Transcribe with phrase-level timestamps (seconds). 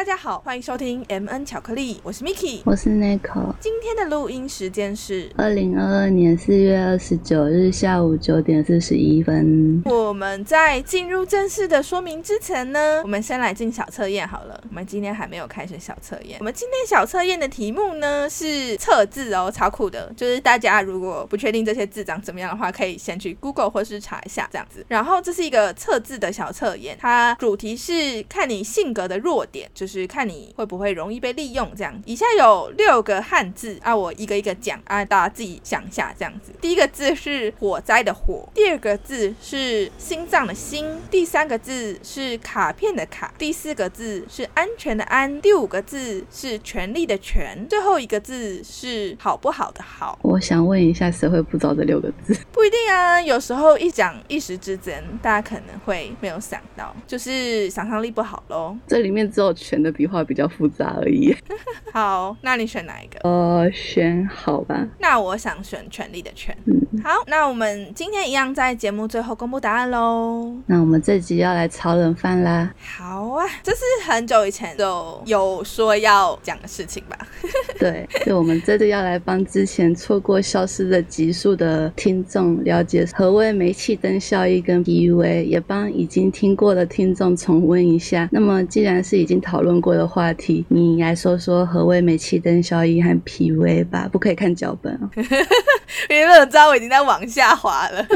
[0.00, 3.54] 大家好，欢迎收听 M N 巧克力，我是 Miki，我是 Nico。
[3.60, 9.82] 今天的录音时间是二零二二年四月二十九日下午九点四十一分。
[9.84, 14.58] 我们在进入正式的说明之前呢，我们先来进小测验好了。
[14.70, 20.10] 我们今天还没有开始小测验，我们今天小测验的题目呢是测字哦，超酷的。
[20.16, 24.82] 就是大家如果不确定这些字长怎么样的话，可以先去 Google 或是查一下这样子。
[24.88, 32.00] 然后这是一个测字的小测验，它主题是看你性格的弱点，就是看你会不会容易被利用这样。
[32.06, 36.52] 以下有六个汉字啊，我一个一个讲啊，大家自己想一下这样子。
[36.60, 50.18] 第一个字是火灾的火，第二个字是心脏的心，第三个字是卡片的卡，第四个字是安全的安，第五个字是权力的权，最后一个字是好不好的好。
[50.22, 52.34] 我想问一下，谁会不知道这六个字？
[52.52, 58.76] 不一定啊，有时候一讲一时之间，大家可能会没有想到，就是想象力不好喽。
[58.86, 61.34] 这里面只有权的笔画比较复杂而已。
[61.92, 63.18] 好，那你选哪一个？
[63.28, 64.86] 呃，选好吧。
[64.98, 66.56] 那我想选权力的权。
[66.66, 70.54] 嗯，好，那我们今天一样在节目最后公布答案喽。
[70.66, 72.72] 那我们这集要来炒冷饭啦。
[72.96, 73.78] 好啊，这是
[74.10, 77.18] 很久以前就有说要讲的事情吧？
[77.78, 88.28] 对，就我们这次要来帮之前错过消失的集数的听众了解何谓煤气灯效应跟 PUA，也帮已经听过的听众重温一下。
[88.30, 94.08] 那么既然是已经讨论过的话题，你来说说何谓煤气灯效应和 PUA 吧。
[94.10, 95.10] 不可以看脚本哦。
[96.08, 98.06] 因为我知道我已经在往下滑了。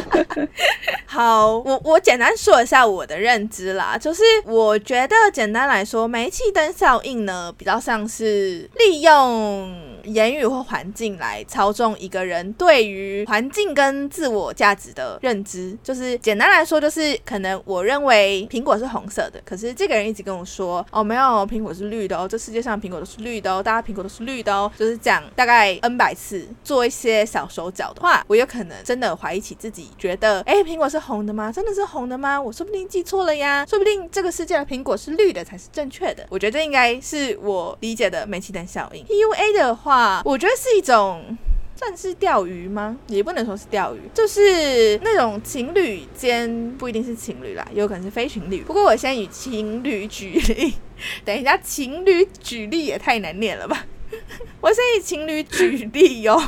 [1.04, 15.76] 好，我我简单说一下我的认知啦，就是我觉得简单来说，煤气灯效应呢，比较像是利用言语或环境来操纵一个人对于环境跟自我价值的认知。
[15.82, 31.52] 就是简单来说，就是可能我认为苹果是红色的，可是这个人一直跟我说，哦，没有，苹果是绿的哦，这世界上苹果都是绿的哦，大家苹果都是绿的哦，就是讲大概 N 百次，做一些小手脚的话，我有可能真的怀疑起自己，觉得，哎，苹果是红的吗？
[31.52, 32.40] 真的是红的吗？
[32.40, 36.26] 我说不定记错了呀，说不定这个世界的苹果是绿的才是正确的。
[36.30, 39.04] 我觉得这应该是我理解的煤气灯效应。
[39.04, 39.93] PUA 的话，
[40.24, 41.36] 我觉得是一种。
[41.76, 42.96] 算是钓鱼吗？
[43.08, 48.62] 也不能说是钓鱼，就是那种情侣间不一定是情侣啦，有可能是非情侣。
[48.62, 50.72] 不过我先以情侣举例，
[51.26, 53.84] 等一下情侣举例也太难念了吧。
[54.60, 56.40] 我先以情侣举例哟，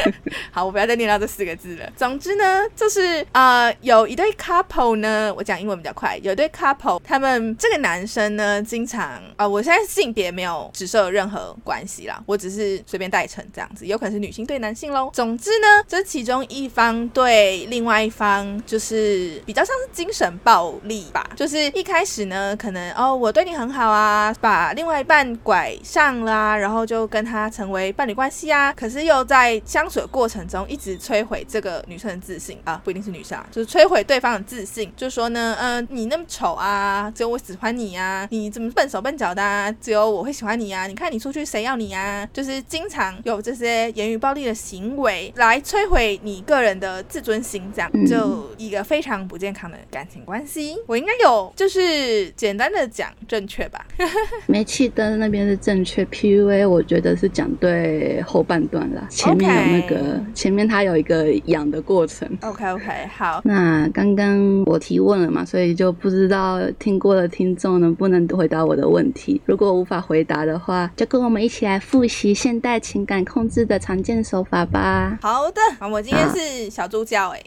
[0.50, 1.88] 好，我不要再念到这四个字了。
[1.96, 6.18] 总之呢，就是呃，有一对 couple 呢，我讲英文比较快。
[6.22, 15.10] 有一对 couple，他们这个男生呢，经常啊，我现在性别没有指涉任何关系啦，我只是随便代称这样子，有可能是女性对男性喽。
[15.14, 27.50] 总之呢，这其中一方对另外一方就是比较像是精神暴力吧，就是一开始呢，可能哦，我对你很好啊，把另外一半拐上啦，然后就跟他。
[27.50, 50.76] 成为伴侣关系啊，可是又在相处的过程中一直摧毁这个女生的自信啊，不一定是女生，啊，就是摧毁对方的自信，就说呢，嗯，你那么丑啊，只有我喜欢你啊，你怎么笨手笨脚的，啊，只有我会喜欢你啊，你看你出去谁要你啊，就是经常有这些言语暴力的行为来摧毁你个人的自尊心，这样就一个非常不健康的感情关系。
[50.86, 53.84] 我应该有就是简单的讲正确吧？
[54.46, 57.50] 煤气灯那边是正确，PUA 我觉得是讲。
[57.60, 62.26] 对后半段啦，前面有那个前面它有一个养的过程。
[62.40, 62.84] OK OK，
[63.14, 63.42] 好。
[63.44, 69.38] 那刚刚我提问了嘛，所以就不知道听过的听众能不能回答我的问题。
[69.44, 75.18] 如果无法回答的话，就跟我们一起来复习现代情感控制的常见手法吧。
[75.20, 77.42] 好的，我今天是小猪教哎。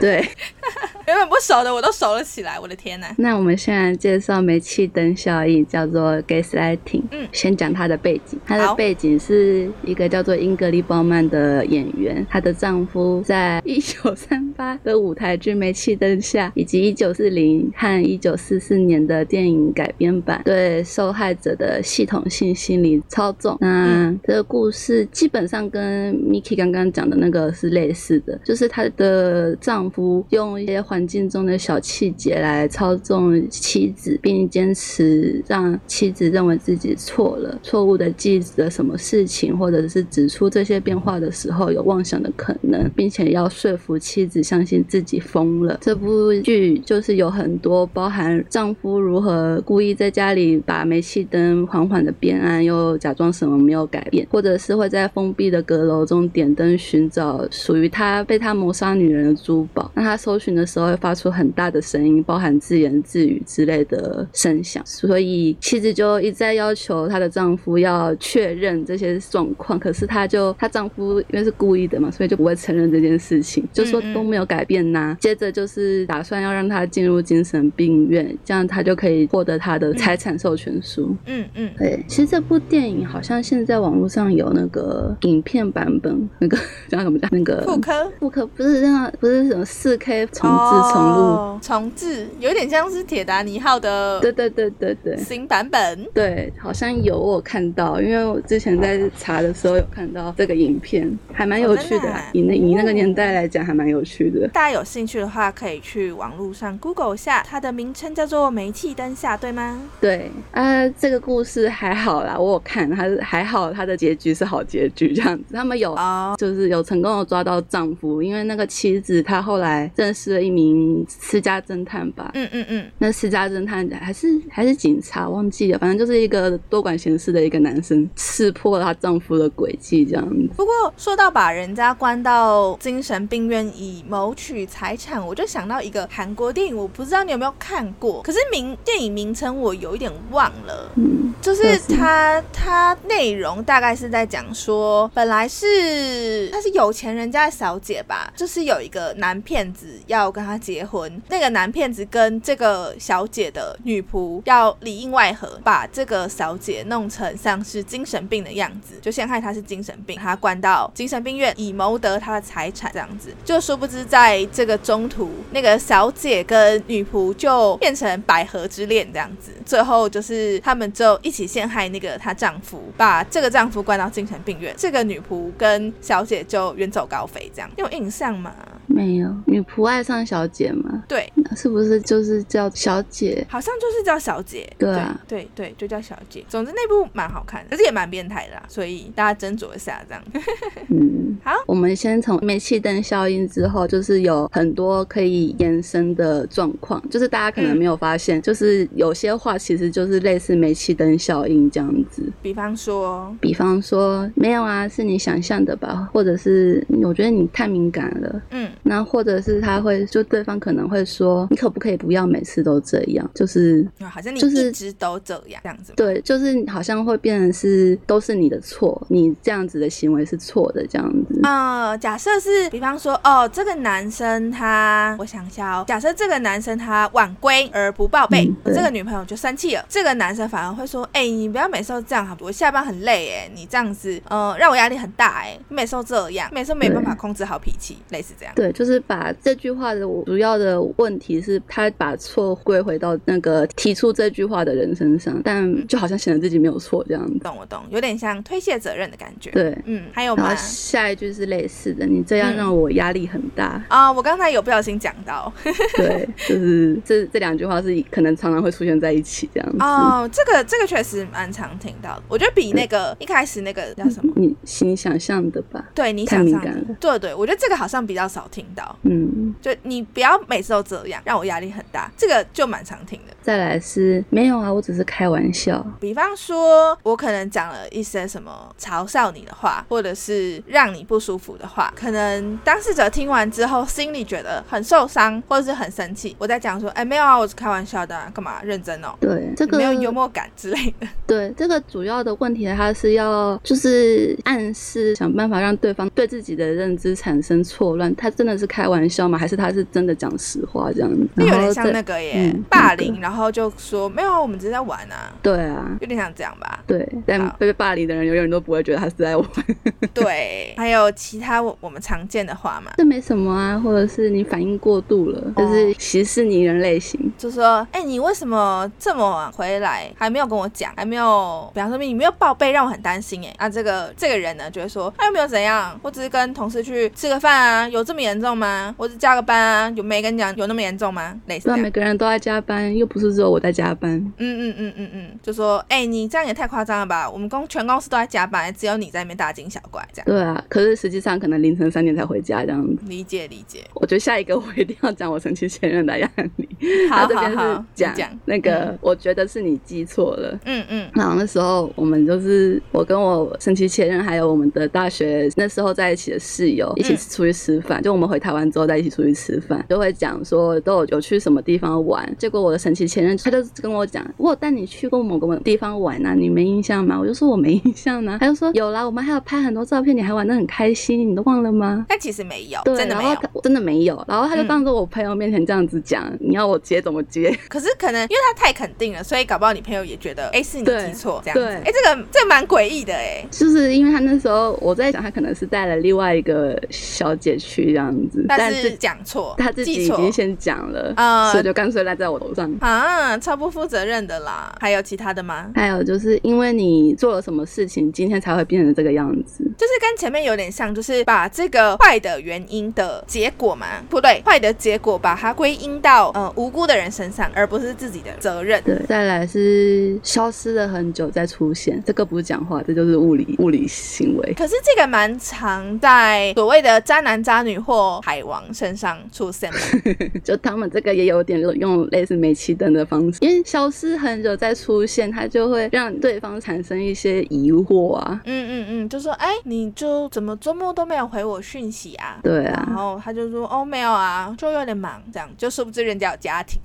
[0.00, 0.26] 对，
[1.06, 3.06] 原本不熟的我都熟了起来，我的天呐。
[3.18, 7.02] 那我们现在介绍煤气灯效应，叫做 gaslighting。
[7.12, 9.70] 嗯，先讲它的背景，它的背景是。
[9.84, 23.56] 一个叫做英格丽·褒曼的演员，她的丈夫在一九三八的舞台剧《煤气灯下》，以及一九四零和一九四四年的电影改编版，对受害者的系统性心理操纵。
[23.60, 39.22] 那这个故事基本上跟 Miki 刚刚讲的那个是类似的，就是她的丈夫用一些环境中的小细节来操纵妻子，并坚持让妻子认为自己错了，错误的记着什么什么事。
[39.24, 45.76] 情，或者是指出这些变化的时候有妄想的可能，并且要说服妻子相相信自己疯了。
[45.80, 59.90] 这部剧就是有很多包含丈夫如何故意在家里把煤气灯缓缓的变暗，又假装什么没有改变，或者是会在封闭的阁楼中点灯寻找属于他被他谋杀女人的珠宝。
[59.96, 69.78] 那他搜寻的时候会发出很大的声音，包含自言自语之类的声响，所以妻子就一再要求她的丈夫要确认这些状况。
[69.78, 75.16] 可是她就她丈夫因为是故意的嘛，所以就不会承认这件事情，就说都没有改变呐。
[75.20, 81.16] 接着就是打算要让她进入精神病院，这样她就可以获得她的财产授权书。
[81.26, 82.04] 嗯嗯，对。
[82.06, 86.56] 其实这部电影好像现在网络上有那个影片版本，那个
[86.88, 87.18] 叫什么？
[87.18, 88.12] 叫那个复刻？
[88.18, 94.20] 复刻不是让不是什么四 K 重置重录重置，有点像是铁达尼号的。
[94.20, 96.04] 对对对对对，新版本。
[96.12, 102.14] 对，好像有我看到，因为我之前在查的时候有看到这个影片，还蛮有趣的。
[102.32, 104.46] 以那以那个年代来讲，还蛮有趣的。
[104.48, 109.82] 大家有兴趣的话，可以去网络上 Google 下，它的名称叫做《煤气灯下》，对吗？
[110.00, 115.44] 对啊，这个故事还好啦，我有看，它还好，它的结局是好结局，这样子。
[115.52, 115.96] 他们有
[116.38, 122.30] 就是有成功的抓到丈夫，因为那个妻子她后来认识了一名私家侦探吧。
[122.34, 130.48] 嗯嗯嗯，那私家侦探还是还是警察，忘记了，反正就是一个多管闲事的一个男生，识破了她丈夫的诡计，这样子。
[130.56, 140.90] 不过说到把人家关到精神病院以谋取财产，我就想到一个韩国电影，我不知道你有没有看过，可是名电影名称我有一点忘了。
[140.96, 163.28] 嗯，就是它它内容大概是在讲说，本来是她是有钱人家的小姐吧，就是有一个男骗子要跟她结婚，那个男骗子跟这个小姐的女仆要里应外合，把这个小姐弄成像是精神病的样子，就陷害她是精神病，她关到精神病院以谋得她的财产，这样子。
[163.44, 178.54] 就殊不知在这个中途，那个小姐跟女仆就变成百合之恋这样子，最后就是他们就一起陷害那个她丈夫，把这个丈夫关到精神病院，这个女仆跟小姐就远走高飞，这样有印象吗？
[178.86, 181.02] 没有，女仆爱上小姐吗？
[181.06, 183.46] 对，是不是就是叫小姐？
[183.48, 184.70] 好像就是叫小姐。
[184.78, 186.44] 对啊，对对，就叫小姐。
[186.48, 190.22] 总之那部蛮好看的，可是也蛮变态的，所以大家斟酌一下这样。
[190.90, 202.22] 嗯，好，我们先从煤气灯效应之后，就是有很多可以延伸的状况，就是大家可能没有发现，就是有些话其实就是类似煤气灯效应这样子。
[202.40, 206.08] 比方说，比方说没有啊，是你想象的吧？
[206.12, 208.42] 或者是我觉得你太敏感了。
[208.50, 208.70] 嗯。
[208.84, 213.28] 那或者是他会就对方可能会说，你可不可以不要每次都这样？
[213.34, 215.92] 就是好像你一直都这样这样子。
[215.96, 221.40] 对，就是好像会变成是都是你的错，你这样子的行为是错的这样子。
[221.44, 238.54] 呃，假设是比方说，哦，这个男生他，我想一下哦，假设这个男生他晚归而不报备，我这个女朋友就生气了，这个男生反而会说，哎，你不要每次都这样好，我下班很累哎，你这样子，呃，让我压力很大哎，每次都这样，每次没办法控制好脾气，类似这样。
[238.54, 238.70] 对。
[238.72, 247.38] 就是把这句话的主要的问题是，他把错归回到那个提出这句话的人身上，但就好像显得自己没有错这样子。
[247.38, 249.50] 懂我懂，有点像推卸责任的感觉。
[249.50, 250.54] 对，嗯，还有吗？
[250.54, 254.12] 下一句是类似的，你这样让我压力很大啊！
[254.12, 255.52] 我刚才有不小心讲到，
[255.96, 259.78] 对，就是这这两句话是可能常常会出现在一起这样子。
[259.80, 265.84] 哦，这个这个确实蛮常听到的，我觉得比那个一开始那个叫什么，你心想象的吧？
[265.94, 268.48] 对你想象的，对对，我觉得这个好像比较少。
[268.52, 273.34] 听到，嗯，就你不要每次都这样，让我压力很大，这个就蛮常听的。
[273.42, 275.84] 再来是没有啊，我只是开玩笑。
[276.00, 286.34] 比方说，我可能讲了一些什么嘲笑你的话，或者是让你不舒服的话，可能当事者听完之后，心里觉得很受伤，或者是很生气。
[286.38, 289.08] 我在讲说，哎，没有啊，我是开玩笑的，干嘛认真哦？
[289.20, 291.08] 对，这个没有幽默感之类的。
[291.26, 298.52] 对，这个主要的问题，他是要就是暗示想办法让对方对自己的认知产生错乱，他真的。
[298.52, 299.36] 是开玩笑吗？
[299.36, 301.26] 还是他是真的讲实话这样子？
[301.38, 305.32] 有点像那个耶，霸凌，然后就说没有，我们只是在玩啊。
[305.42, 306.80] 对啊，有点像这样吧。
[306.86, 309.46] 对，但被霸凌的人永远都不会觉得他是在玩。
[310.14, 312.92] 对，还有其他我们常见的话嘛？
[312.96, 323.54] 这没什么啊，或者是你反应过度了，就是歧视你人类型，就说哎，你为什么这么晚回来，还没有跟我讲，还没有，比方说你没有报备，让我很担心哎。
[323.58, 328.52] 那这个这个人呢，就会说他又没有怎样，我只是跟同事去吃个饭啊，有这么严重？
[328.52, 328.94] 吗？
[328.98, 331.34] 我只加个班啊，有没跟你讲有那么严重吗？
[331.46, 334.12] 类似，对，每个人都在加班，又不是只有我在加班。
[334.38, 337.30] 嗯嗯嗯嗯嗯，就说，哎，你这样也太夸张了吧？
[337.30, 340.26] 我们公全公司都在加班，只有你在那边大惊小怪这样。
[340.26, 343.02] 对啊，可是实际上可能凌晨三点才回家这样子。
[343.06, 343.84] 理解理解。
[343.94, 346.68] 我觉得下一个我一定要讲我神奇前任的案例。
[347.10, 350.58] 好好好，讲讲那个，我觉得是你记错了。
[350.64, 351.10] 嗯嗯。
[351.14, 362.22] 然后那时候我们就是我跟我神奇前任还有我们的大学那时候在一起的室友一起出去吃饭，就我们回台湾之后在一起出去吃饭，就会讲说都有有去什么地方玩。
[362.38, 367.18] 结果我的神奇前任他就跟我讲，我带你去过某个地方玩啊，你没印象吗？
[367.20, 368.38] 我就说我没印象呢。
[368.40, 372.06] 他就说有啦，我们还有拍很多照片，你还玩的很开心，你都忘了吗？
[372.08, 374.24] 但 其实没有，对，然后真的没有。
[374.26, 377.54] 然后他就当着我朋友面前这样子讲，你要我接怎么接？
[377.68, 381.66] 可是可能因为他太肯定了，所以搞不好你朋友也觉得，哎，是你记错这样子。
[381.84, 383.44] 哎，这个这个蛮诡异的哎。
[383.50, 393.01] 就是因为他那时候我在想，他可能是带了另外一个小姐去这样子，但是讲错，他自己已经先讲了，啊，所以就干脆赖在我头上啊，
[393.40, 394.74] 超不负责任的啦。
[394.80, 395.70] 还有其他的吗？
[395.74, 408.82] 还有就是因为你做了什么事情，今天才会变成这个样子，就是跟前面有点像，就是把这个坏的原因的结果嘛，不对，坏的结果把它归因到呃无辜的人身上，而不是自己的责任。
[408.82, 414.54] 对，再来是消失了很久再出现，这个不是讲话，这就是物理物理行为。
[414.54, 428.40] 可是这个蛮常在所谓的渣男渣女或海王身上出现的， 就他们这个也有点用类似煤气灯的方式，因为消失很久再出现，他就会让对方产生一些疑惑啊。
[428.44, 432.38] 嗯嗯嗯，就说哎，你就怎么周末都没有回我讯息啊？
[432.42, 436.80] 对啊，然后他就说哦没有啊，就有点忙，这样就殊不知人家有家庭。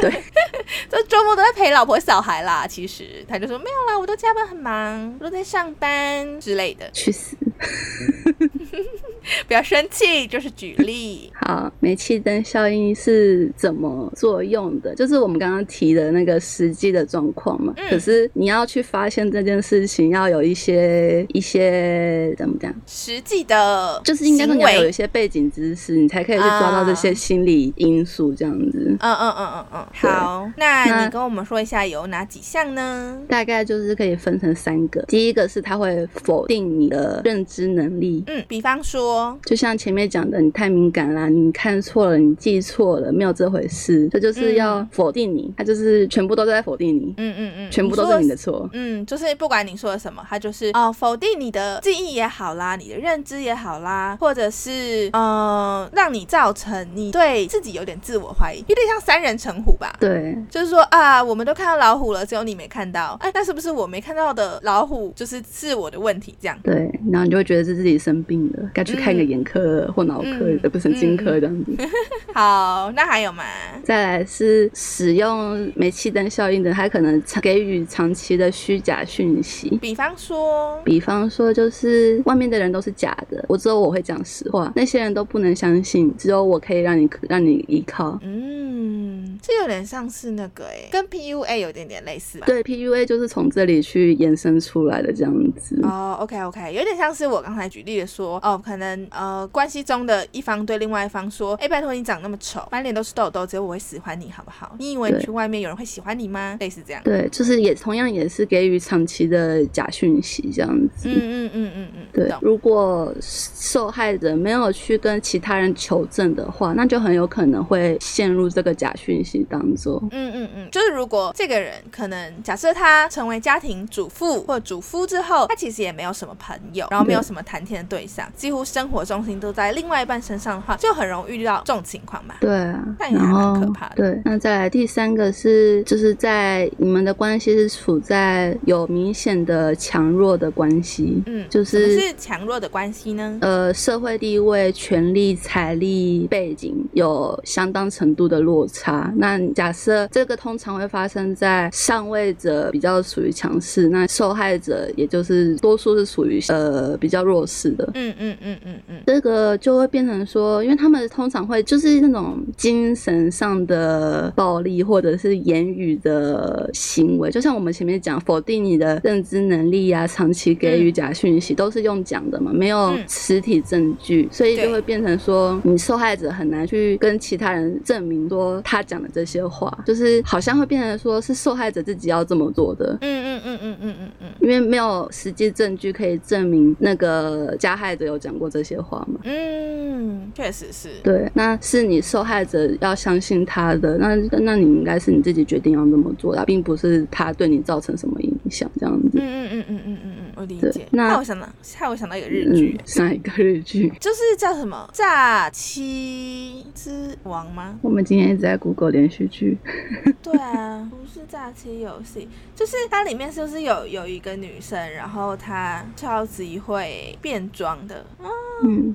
[0.00, 0.10] 对，
[0.88, 2.66] 这周末都在陪老婆小孩啦。
[2.66, 6.90] 其实他就说没有啦，我都加班很忙，我都在上班之类的。
[6.92, 7.36] 去死！
[9.46, 11.30] 不要生气，就是举例。
[11.34, 14.94] 好，煤气灯效应是怎么作用的？
[14.94, 17.74] 就是我们刚刚提的那个实际的状况嘛。
[17.90, 22.74] 可是你要去发现这件事情，要有一些一些怎么讲？
[22.86, 28.96] 实际的，就是应该说你要有一些背景知识，你才可以去抓到这些心理因素，这样子。
[29.00, 29.86] 嗯嗯嗯嗯嗯。
[29.92, 33.20] 好，那你跟我们说一下有哪几项呢？
[33.28, 35.02] 大概就是可以分成三个。
[35.02, 38.22] 第一个是它会否定你的认知能力。
[38.28, 47.12] 嗯，比方说，就像前面讲的，你太敏感啦，你看错了，你记错了，没有这回事，这就是要否定你，他就是全部都在否定你。
[47.16, 48.70] 嗯嗯嗯，全部都是你的错。
[48.72, 59.92] 嗯，就是不管你说了什么，他就是哦，否定你的记忆也好啦，你的认知也好啦，或者是呃，让你造成你对自己有点自我怀疑，有点像三人成虎吧？
[59.98, 66.36] 对，就是说啊，我们都看到老虎了，只有你没看到，哎，那是不是我没看到的老虎就是是我的问题？
[66.40, 71.72] 这样对，然后你就会觉得是自己生病了，该去看个眼科或脑科，而不是神经科这样子。
[72.34, 73.42] 好，那还有吗？
[73.82, 88.18] 再来是使用煤气灯效应的，他可能给予长期的虚假讯息，比方说，比方说就是外面的人都是假的，我只有我会讲实话，那些人都不能相信，只有我可以让你让你依靠。
[88.22, 92.46] 嗯，这有点像是那个哎，跟 PUA 有点点类似吧？
[92.46, 95.80] 对，PUA 就是从这里去延伸出来的这样子。
[95.82, 104.74] 哦，OK OK，有点像是我刚才举例的说，哦，可能呃关系中的一方对另外一方说，哎，拜托你长那么丑，满脸都是痘痘，只有我会喜欢你好不好？
[104.78, 106.56] 你以为你去外面有人会喜欢你吗？
[106.60, 107.02] 类似这样。
[107.04, 111.08] 对，就是也同样也是给予长期的假讯息这样子。
[111.08, 112.06] 嗯嗯嗯嗯嗯。
[112.12, 120.00] 对，如果受害者没有去跟其他人求证的话，那就很有可能会陷入这个假讯息当中。
[120.10, 132.36] 嗯嗯嗯，就是如果这个人可能假设他成为家庭主妇或主夫之后，他其实也没有什么朋友，然后没有什么谈天的对象，几乎生活重心都在另外一半身上的话，就很容易遇到这种情况吧。
[132.40, 133.96] 对啊，那也蛮可怕的。
[133.96, 141.22] 对，那再来第三个是，就是在你们的关系是处在有明显的强弱的关系。
[141.26, 143.38] 嗯，就是是强弱的关系呢？
[143.40, 149.12] 呃，社会地位、权力、财力、背景有相当程度的落差。
[149.16, 157.90] 那假设这个通常会发生在上位者比较属于强势，那受害者也就是多数是属于呃比较弱势的。
[157.94, 182.98] 嗯嗯嗯嗯嗯，这个就会变成说，因为他们通常会就是那种精神上的暴力或者是言语的行为，就像我们前面讲否定你的认知能力啊，长期给予假讯息，都是用讲的嘛，没有实体证据，所以就会变成说，你受害者很难去跟其他人证明说他讲的这些话，就是好像会变成说是受害者自己要这么做的。
[183.00, 189.20] 嗯嗯嗯嗯嗯嗯嗯，因为没有实际证据可以证明那个加害者有讲过这些话吗。
[189.24, 190.90] 嗯，确实是。
[191.02, 199.10] 对，那是你受害者要相信他的，那那你应该是你自己决定要这么做的，并不是他对你造成什么影响这样子。
[199.14, 200.86] 嗯嗯嗯嗯嗯嗯嗯，我理解。
[200.90, 207.78] 那我想到，害我想到一个日剧，上一个日剧就是叫什么《诈欺之王》吗？
[207.82, 209.58] 我们今天一直在 Google 连续剧。
[210.22, 218.02] 对啊，不是诈欺游戏，就是它里面是不是有有一个女生，然后她超级会变装的。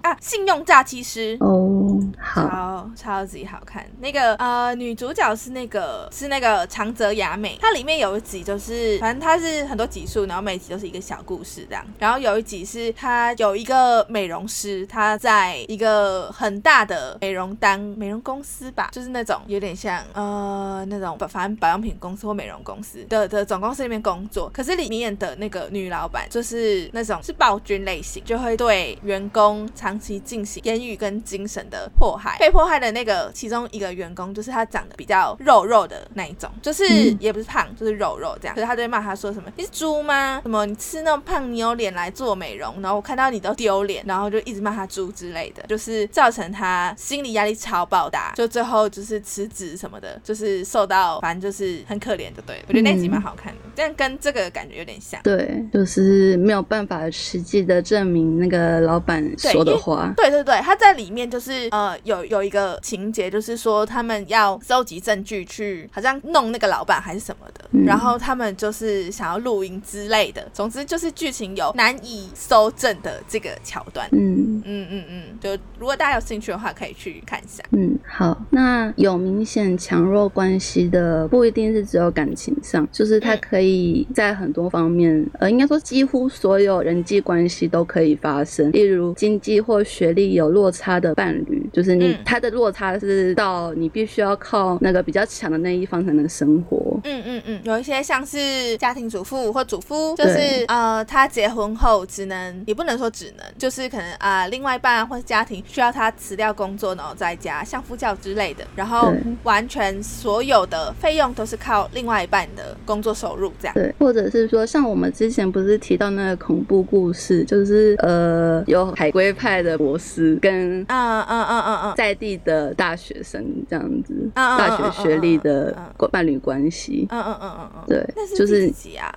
[0.03, 1.99] 啊，信用诈欺师哦，
[2.35, 3.85] 超超级好看。
[3.99, 11.85] 那个呃，女主角是那个是那个长泽雅美，它里面有一集就是反正它是很多集数，然后每集都是一个小故事这样。
[11.99, 24.49] 然后有一集是她有一个美容师，她在一个很大的美容单美容公司吧，就是那种有点像呃那种反正保养品公司或美容公司的的总公司里面工作。
[24.53, 32.37] 可是里面的那个女老板就是那种是暴君类型，就会对员工长期进行言语跟精神的迫害。
[32.39, 36.85] 被迫害的那个其中一个员工就是他长得比较肉肉的那一种，就是
[37.19, 38.55] 也不是胖，就是肉肉这样。
[38.55, 40.39] 可是他就会骂他说什么：“你是猪吗？
[40.41, 42.81] 什么你吃那么胖，你有脸来做美容？
[42.81, 52.41] 然后我看到你都丢脸，然后就一直骂他猪之类的，就是造成他心理压力超爆大，就最后就是辞职什么的，就是受到反正就是很可怜的。
[52.45, 55.19] 对我觉得那集蛮好看的，但跟这个感觉有点像。
[55.23, 60.13] 对，就是没有办法实际的证明那个老板说的话。
[60.17, 70.47] 对对对，他在里面就是呃有有一个情节，就是说他们要收集证据去好像弄那个老板还是什么的，然后他们就是想要录音之类的。
[70.53, 74.07] 总之就是剧情有难以搜证的这个桥段。
[74.11, 77.63] 嗯嗯嗯嗯，就如果大家有兴趣的话，可以去看一下。
[77.71, 88.71] 嗯，好，那有明显强弱关系的，不一定是只有感情上，就是它可以在很多方面，呃，应该说几乎所有人际关系都可以发生。
[88.71, 96.97] 例如经济或学历有落差的伴侣，就是你他的落差是到你必须要靠那个比较强的那一方才能生活。
[97.03, 109.11] 嗯嗯嗯，有一些像是家庭主妇或主夫，就是呃，他结婚后只能，也不能说只能，就是可能啊，另外一半或者家庭需要他辞掉工作，然后在家相夫教之类的，然后
[109.43, 113.73] 完全所有的费用都是靠另外一半的工作收入这样。
[113.73, 125.75] 对，或者是说像我们之前不是提到那个恐怖故事，就是呃，有海归派的博士跟嗯嗯嗯嗯嗯在地的大学生这样子，大学学历的
[126.11, 127.07] 伴侣关系。
[127.09, 129.11] 嗯嗯嗯嗯嗯，对，就是自己啊，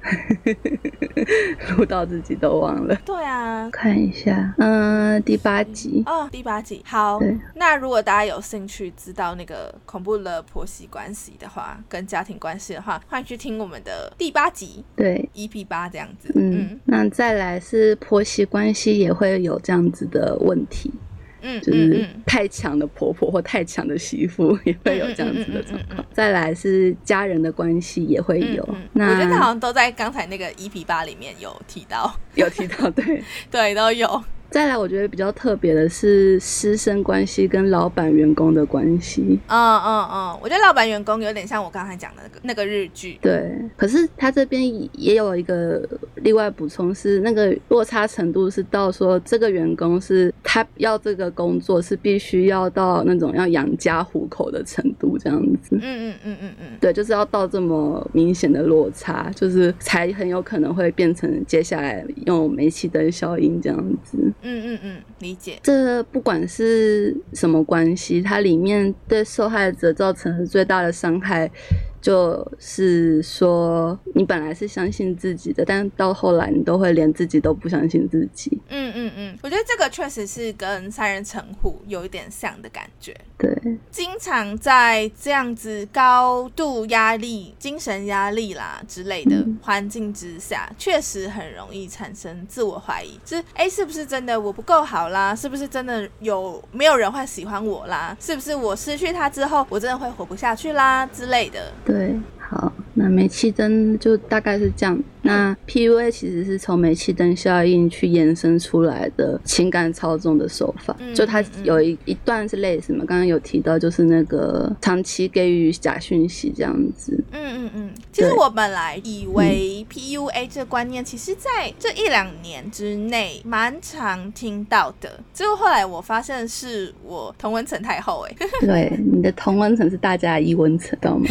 [1.76, 2.94] 录到自己都忘了。
[3.04, 6.82] 对啊，看一下，嗯，第八集哦，第八集。
[6.86, 7.20] 好，
[7.54, 16.32] 那如果大家有兴趣知道那个恐怖的婆媳关系的话，跟家庭关系的话，欢迎去听我们的第八集，对，EP 八这样子。
[16.34, 20.92] 嗯，那再来是婆媳关系也会有这样子的问题。
[21.40, 26.04] 嗯，就是太强的婆婆或太强的媳妇 也会有这样子的状况。
[26.12, 28.68] 再来是家人的关系也会有。
[28.92, 33.22] 那我觉得好像都在刚才那个一比八里面有提到，有提到，对
[33.52, 34.20] 对都有。
[34.50, 39.38] 再来，我觉得比较特别的是师生关系跟老板员工的关系。
[39.46, 43.18] 嗯嗯嗯，我觉得老板员工有点像我刚才讲的那个那个日剧。
[43.20, 44.62] 对，可是他这边
[44.98, 55.76] 也有一个例外补充，是那个落差程度是到说这个员工是他要这个工作是必须要到那种要养家糊口的程度这样子。
[55.76, 64.16] 嗯嗯嗯嗯嗯，对，就是要到这么明显的落差，就是才很有可能会变成接下来用煤气灯效应这样子。
[64.42, 65.58] 嗯嗯嗯，理解。
[65.62, 71.50] 这不管是什么关系，它里面对受害者造成最大的伤害。
[72.00, 78.58] 就是说，你本来是相信自己的，但到后来你都会连自己都不相信自己。
[78.68, 83.14] 嗯嗯嗯，我觉得这个确实是跟三人成虎有一点像的感觉。
[83.36, 83.56] 对，
[83.90, 95.34] 经常在这样子高度压力、精神压力啦之类的环境之下，确实很容易产生自我怀疑，就是哎，是不是真的我不够好啦？
[95.34, 98.16] 是不是真的有没有人会喜欢我啦？
[98.20, 101.72] 是不是我失去他之后，我真的会活不下去啦之类的？
[101.88, 102.72] 对，好。
[102.94, 105.00] 那煤气灯就大概是这样。
[105.22, 117.22] 那 PUA 其实是从煤气灯效应去延伸出来的情感操纵的手法，就它有一一段是类似嘛，刚刚有提到就是那个长期给予假讯息这样子。
[117.30, 128.36] 嗯嗯嗯，其实我本来以为 PUA 这个观念，其实在这一两年之内蛮常听到的，结果后来我发现是我同温层太厚哎。
[128.62, 131.28] 对，你的同温层是大家的异温层，知道吗？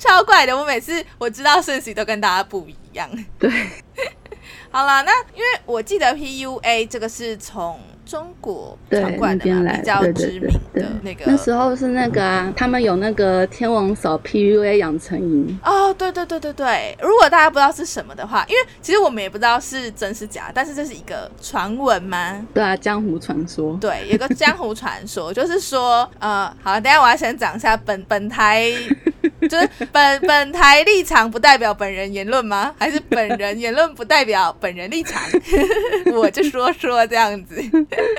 [0.00, 3.08] 超怪的，我每次我知道讯息都跟大家不一样。
[3.38, 3.50] 对，
[4.72, 15.60] 好了，那因为我记得 PUA 这个是从中国传过来的比较知名的那个，那时候是那个啊，他们有那个天王嫂 PUA 养成营。
[15.62, 22.44] 哦，对对对对对，如果大家不知道是什么的话，因为其实我们也不知道是真是假，但是这是一个传闻吗？
[22.54, 23.76] 对啊，江湖传说。
[23.80, 28.72] 对，有个江湖传说，就是说，呃，好，等下我要先讲一下本本台。
[29.48, 32.74] 就是本本台立场不代表本人言论吗？
[32.78, 35.22] 还是本人言论不代表本人立场？
[36.14, 37.56] 我就说说这样子，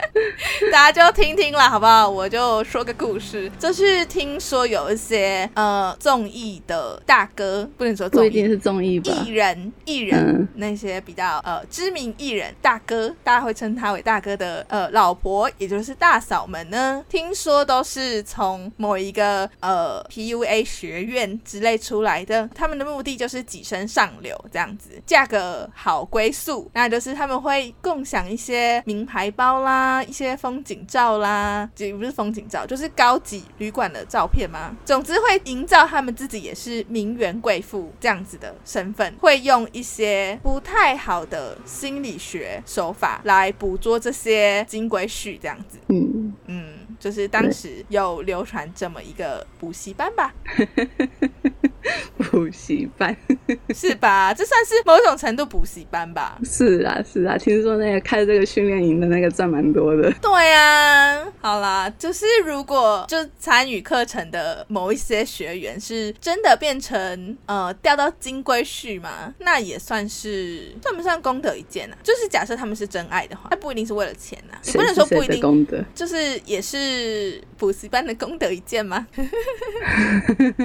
[0.72, 2.10] 大家就听听了，好不好？
[2.10, 21.11] 我就说个故事，就是听说有一些呃综艺的大哥，不能说不一定是综艺吧，艺人艺人那些比较呃知名艺人大哥，大家会称他为大哥的呃老婆，也就是大嫂们呢，听说都是从某一个呃 PUA 学院。
[21.12, 34.76] 院之类出来的，他们的目的就是跻身上流，这样子，价格好归宿，那就是他们会共享一些名牌包啦，一些风景照啦，也不是风景照，就是高级旅馆的照片吗？
[34.86, 46.74] 总之会营造他们自己也是名媛贵妇这样子的身份，会用一些不太好的心理学手法来捕捉这些金龟婿，这样子，嗯嗯。
[47.02, 50.32] 就是当时有流传这么一个补习班吧，
[52.30, 53.16] 补习班
[53.74, 54.32] 是吧？
[54.32, 56.38] 这算是某种程度补习班吧？
[56.46, 60.12] 是啊，是啊，听说那个开这个训练营的那个赚蛮多的。
[60.22, 71.98] 对啊，好啦，就是如果就参与课程的某一些学员是真的变成呃掉到金龟婿嘛，那也算是算不算功德一件呢？
[72.04, 76.91] 就是假设他们是真爱的话，那不一定是为了钱呐，不能说不一定功德，就是也是。
[76.92, 79.08] 是补习班的功德一件吗？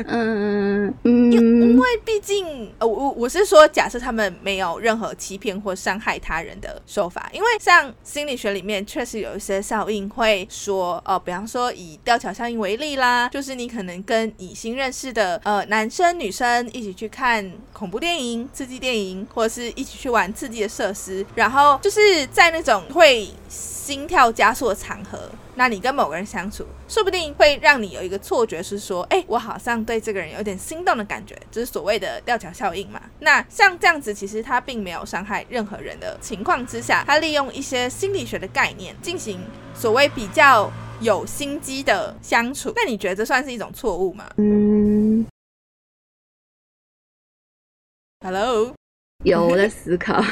[0.06, 25.30] 嗯嗯，因为毕竟，呃，我我是说，假设他们没有任何欺骗或伤害他人的手法，因为像心理学里面确实有一些效应会说，哦，比方说以吊桥效应为例啦，就是你可能跟你新认识的呃男生女生一起去看恐怖电影、刺激电影，或者是一起去玩刺激的设施，然后就是在那种会心跳加速的场合。
[25.58, 33.00] 那你跟某个人相处，说不定会让你有一个错觉，是说，哎，我好像对这个人有点心动的感觉，就是所谓的吊桥效应嘛。
[33.20, 39.40] 那像这样子，其实他并没有伤害任何人的情况之下，他利用一些心理学的概念进行
[39.74, 42.70] 所谓比较有心机的相处。
[42.76, 44.28] 那你觉得这算是一种错误吗？
[44.36, 45.26] 嗯。
[48.20, 48.74] Hello，
[49.26, 50.22] 有我在思考。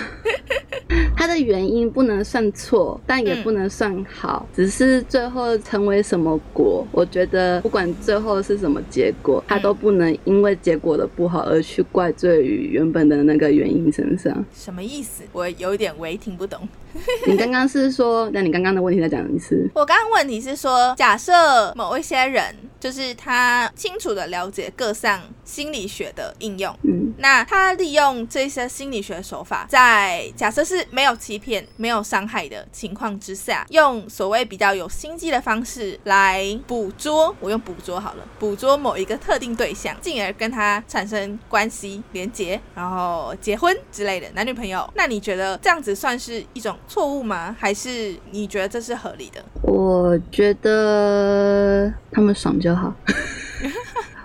[1.17, 14.45] 它的原因不能算错，但也不能算好，只是最后成为什么果，我觉得不管最后是什么结果，它都不能因为结果的不好而去怪罪于原本的那个原因身上。
[14.55, 15.23] 什么意思？
[15.33, 16.69] 我有一点微听不懂。
[17.27, 19.69] 你刚刚是说，那你刚刚的问题再讲一次。
[19.75, 46.77] 我刚刚问题是说，假设某一些人，就是他清楚的了解各项心理学的应用，嗯，那他利用这些心心理学手法，在假设是没有欺骗、没有伤害的情况之下，用所谓比较有心机的方式来捕捉，我用捕捉好了，捕捉某一个特定对象，进而跟他产生关系连结，然后结婚之类的男女朋友，那你觉得这样子算是一种？
[46.87, 47.57] 错误吗？
[47.59, 49.43] 还是你觉得这是合理的？
[49.63, 52.93] 我觉得他们爽就好。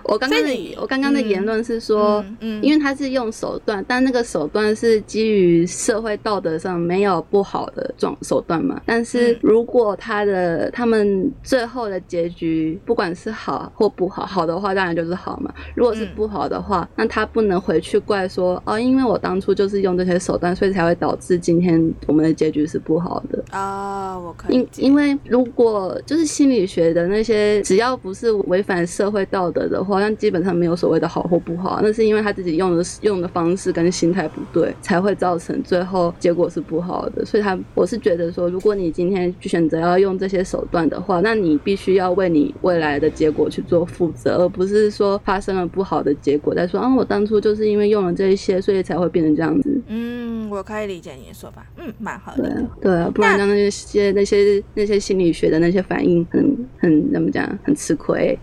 [0.04, 8.80] 我刚刚的我刚刚的言论是说，嗯，因为他是用手段，但那个手段是基于社会道德上没有不好的状手段嘛。
[8.86, 15.52] 但是如果他的他们最后的结局不管是好或不好，好的话当然就是好嘛。
[15.74, 24.18] 如果是不好的话，那他不能回去怪说，哦，因为我当初就是用这些手段，所以才会导致今天我们的结局是不好的啊。
[24.18, 29.89] 我可以，因因为如果就是心理学的那些，只要不是违反社会道德的话。
[29.90, 37.24] 好像基本上没有所谓的好或不好，那是因为他自己用的用的方式跟心态不对，才会造成最后结果是不好的。
[37.24, 49.80] 所以，他我是觉得说，如果你今天选择要用这些手段的话，那你必须要为你未来的结果去做负责，而不是说发生了不好的结果再说啊，我当初就是因为用了这一些，所以才会变成这样子。
[49.86, 52.64] 嗯，我可以理解你的说法，嗯，蛮好的。
[52.80, 58.38] 对啊，不然让那些那些那些心理学的那些反应很很怎么讲，很吃亏。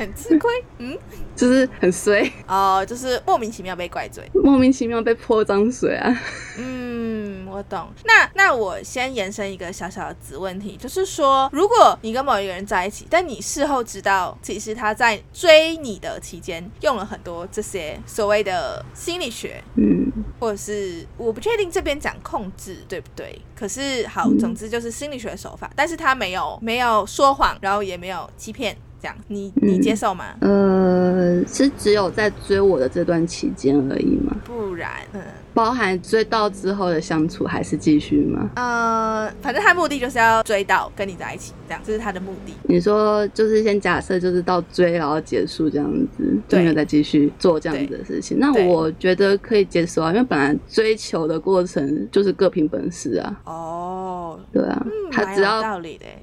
[0.00, 0.98] 很吃亏， 嗯，
[1.36, 6.22] 就是很衰哦，就是莫名其妙被怪罪，莫名其妙被泼脏水啊。
[6.56, 7.86] 嗯，我懂。
[8.04, 23.38] 那那我先延伸一个小小的子问题，就是说，如果你跟某一个人在一起，但你事后知道，其实他在追你的期间用了很多这些所谓的心理学，嗯，或者是我不确定这边讲控制对不对？
[23.54, 28.74] 可是好，总之就是心理学手法，但是他没有没有说谎，然后也没有欺骗。
[29.00, 30.26] 这样，你你接受吗？
[30.40, 34.36] 呃，是只有在追我的这段期间而已吗？
[34.44, 35.20] 不然，嗯。
[35.52, 38.50] 包含追到之后的相处还是继续吗？
[38.56, 42.52] 呃，反正他目的就是要追到跟你在一起，这样这是他的目的。
[42.62, 48.38] 你说就是先假设就是到追然后结束这样子，就没有再继续做这样子的事情。
[48.38, 53.40] 那我觉得可以接受啊，因为本来追求的过程就是各凭本事啊。
[53.44, 55.62] 哦，对啊，他只要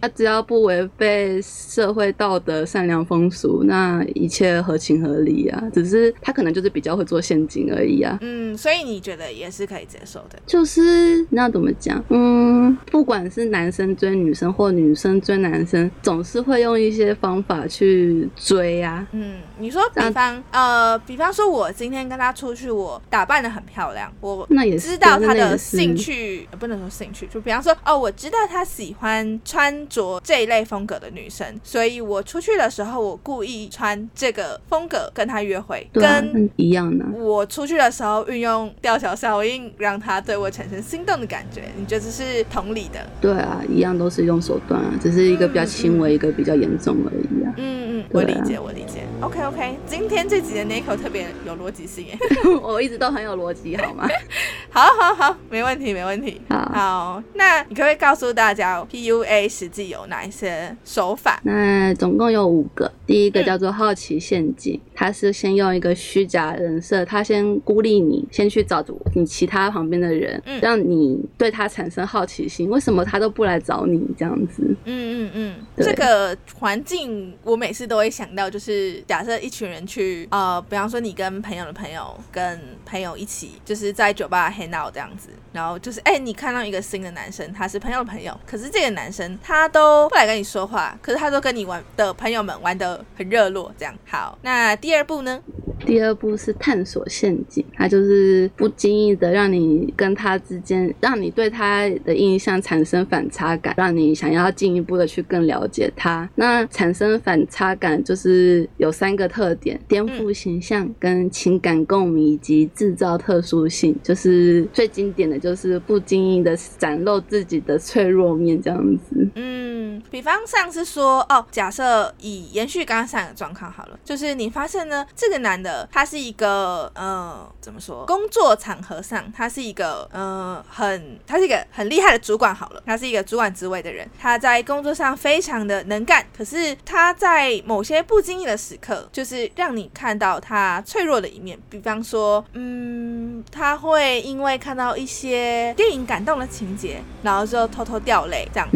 [0.02, 5.64] 他只要不违背社会道德、善良风俗，那一切合情合理啊。
[5.74, 8.18] 只是他可能就是比较会做陷阱而已啊。
[8.22, 9.17] 嗯，所以你觉得？
[9.32, 12.04] 也是可以接受的，就是那怎么讲？
[12.10, 19.06] 嗯，不管是男生追女生或女生追男生，总是会用一些方法去追啊。
[19.12, 37.04] 嗯，你说比方呃，比方说我今天跟他出去，我打扮的很漂亮，我那也知道他的兴趣，不能说兴趣，就比方说哦，我知道他喜欢穿着这一类风格的女生，所以我出去的时候，我故意穿这个风格跟他约会，跟一样的。
[37.18, 39.07] 我出去的时候运用吊桥。
[39.16, 43.00] 小印让他对我产生心动的感觉，你觉得这是同理的？
[43.22, 47.54] 对啊，一样都是用手段啊，只是一个比较轻微，一个比较严重而已啊。
[47.58, 49.04] 嗯嗯，我理解，我理解。
[49.22, 52.06] OK OK，今天这集的 Nico 特别有逻辑性，
[52.62, 54.08] 我一直都很有逻辑，好吗？
[54.70, 56.40] 好好好，没问题没问题。
[56.50, 61.40] 好，那你可不可以告诉大家 PUA 实际有哪一些手法？
[61.44, 74.64] 那总共有五个，第一个叫做好奇陷阱，它是先用一个虚假人设，他先孤立你，先去找你其他旁边的人，嗯让你对他产生好奇心，为什么他都不来找你这样子？
[74.86, 94.38] 嗯嗯嗯，这个环境我每次都会想到，就是假设一群人去，呃，比方说你跟朋友的朋友跟朋友一起，就是在酒吧 hang out 这样子，然后就是哎，你看到一个新的男生，他是朋友的朋友，可是这个男生他都不来跟你说话，可是他都跟你玩的朋友们玩的很热络，这样好。
[94.42, 95.42] 那第二步呢？
[95.86, 106.30] 第二步是探索陷阱，他就是不经意的让你跟他之间，让你对他的印象产生反差感，让你想要进一步的去更了解他。
[106.36, 113.94] 那产生反差感就是有三个特点：颠覆形象、跟情感共鸣以及制造特殊性。
[114.02, 119.28] 就是最经典的就是不经意的展露自己的脆弱面，这样子。
[119.36, 125.86] 嗯，比方上是说，哦，假设以延续刚刚上的状况好了，就是你发现呢，这个男的。
[125.92, 128.06] 他是一个，呃，怎么说？
[128.06, 132.54] 工作场合上，他是一个，呃，很，他是一个很厉害的主管。
[132.54, 136.26] 好了，他是一个主管职位的人，他在工作上非常的能干。
[136.36, 141.60] 可是他在某些不经意的时刻，就是让你看到他脆弱的一面。
[141.70, 148.68] 比方说，嗯，他会因为看到一些电影感动的情节，然后就偷偷掉泪，这样。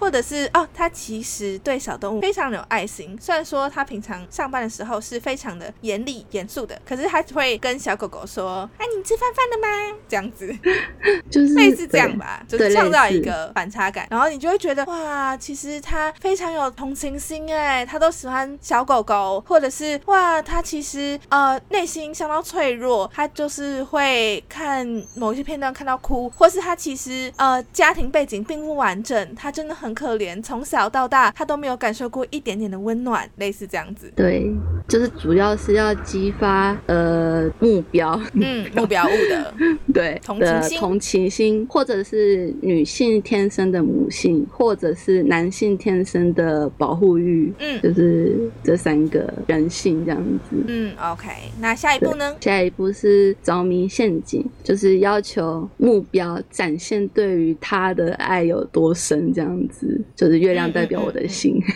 [0.00, 3.16] 或者是哦，他其实对小动物非常有爱心。
[3.20, 6.48] 虽然说他平常上班的时候是非常的严厉严。
[6.48, 10.48] 肃的，可是他会跟小狗狗说：“哎，你吃饭饭了吗？”这样子，
[11.30, 34.10] 就是类似这样吧，就是创造一个反差感，然后你就会觉得哇，其实他非常有同情心哎，他都喜欢小狗狗，或者是哇，他其实呃内心相当脆弱，他就是会看某些片段看到哭，或是他其实呃家庭背景并不完整，他真的很可怜，从小到大他都没有感受过一点点的温暖，类似这样子。
[34.16, 34.50] 对，
[34.88, 36.32] 就是主要是要激。
[36.38, 39.37] 发呃目标，嗯，目标物的
[39.92, 50.56] 对同情心，同情心，或者是女性天生的母性，或者是男性天生的保护欲，嗯，就是这三个人性这样子。
[50.66, 51.28] 嗯，OK，
[51.60, 52.36] 那下一步呢？
[52.40, 61.60] 下一步是着迷陷阱，就是要求目标展现对于他的爱有多深，这样子，就是月亮代表我的心。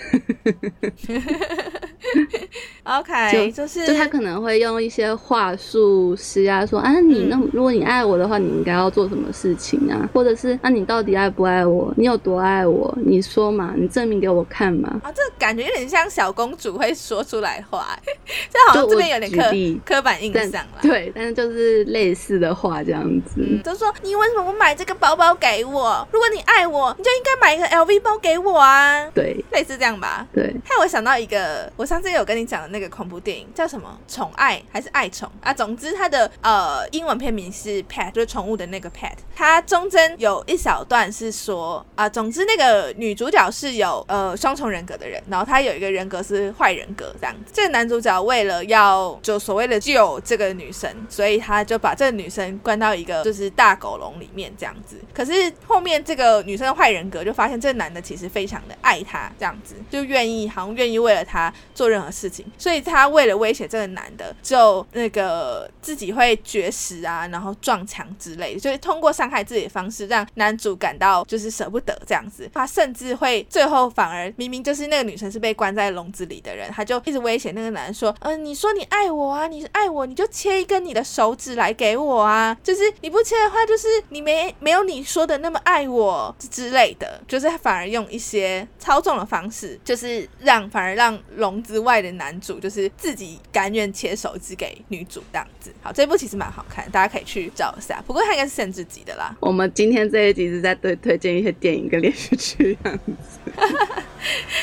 [2.99, 10.09] OK，就是就他可能会用一些话术施压，说啊，你那如果你爱我的话，你应该要做什么事情啊？
[10.13, 11.93] 或者是啊，你到底爱不爱我？
[11.97, 12.93] 你有多爱我？
[13.05, 15.01] 你说嘛，你证明给我看嘛。
[15.03, 17.99] 啊，这感觉有点像小公主会说出来话，
[18.51, 20.79] 这好像这边有点刻刻板印象了。
[20.83, 26.07] 对，但是就是类似的话这样子，就说你为什么不买这个包包给我？
[26.13, 29.07] 如果你爱我，你就应该买一个 LV 包给我啊。
[29.15, 30.27] 对，类似这样吧。
[30.35, 33.99] 对，害我想到一个，我上次有跟你讲的那个个恐怖电影叫什么？
[34.09, 35.55] 宠爱还是爱宠啊？
[35.55, 39.13] 总之它的呃英文片名是 Pet，就是宠物的那个 Pet。
[39.35, 47.53] 它中间有一小段是说啊，总之那个女主角是有呃双重人格的人，然后她有一个人格是坏人格这样子。
[47.53, 55.01] 这个男主角为了要就所谓的救这个女生，所以他就把这个女生关到一个就是大狗笼里面这样子。
[55.15, 55.33] 可是
[55.67, 72.51] 后面这个女生的坏人格就发现这个男的其实非常的爱她这样子，就愿意好像愿意为了她做任何事情，所以所以他为了威胁这个男的，就那个自己会绝食啊，然后撞墙之类，的，就是通过伤害自己的方式让男主感到就是舍不得这样子。
[72.55, 95.73] 他甚至会最后反而明明就是那个女生是被关在笼子里的人，他就一直威胁那个男人说：“嗯，你说你爱我啊，你爱我，你就切一根你的手指来给我啊，就是你不切的话，就是你没没有你说的那么爱我之类的，就是反而用一些操纵的方式，就是让反而让笼子外的男主就是自己甘愿切手指给女主这样子。
[95.83, 98.03] 好，这部其实蛮好看，大家可以去找一下。
[98.07, 99.35] 不过它应该是限制级的啦。
[99.41, 103.13] 我们今天这一集是在对推荐一些电影跟连续剧这样子，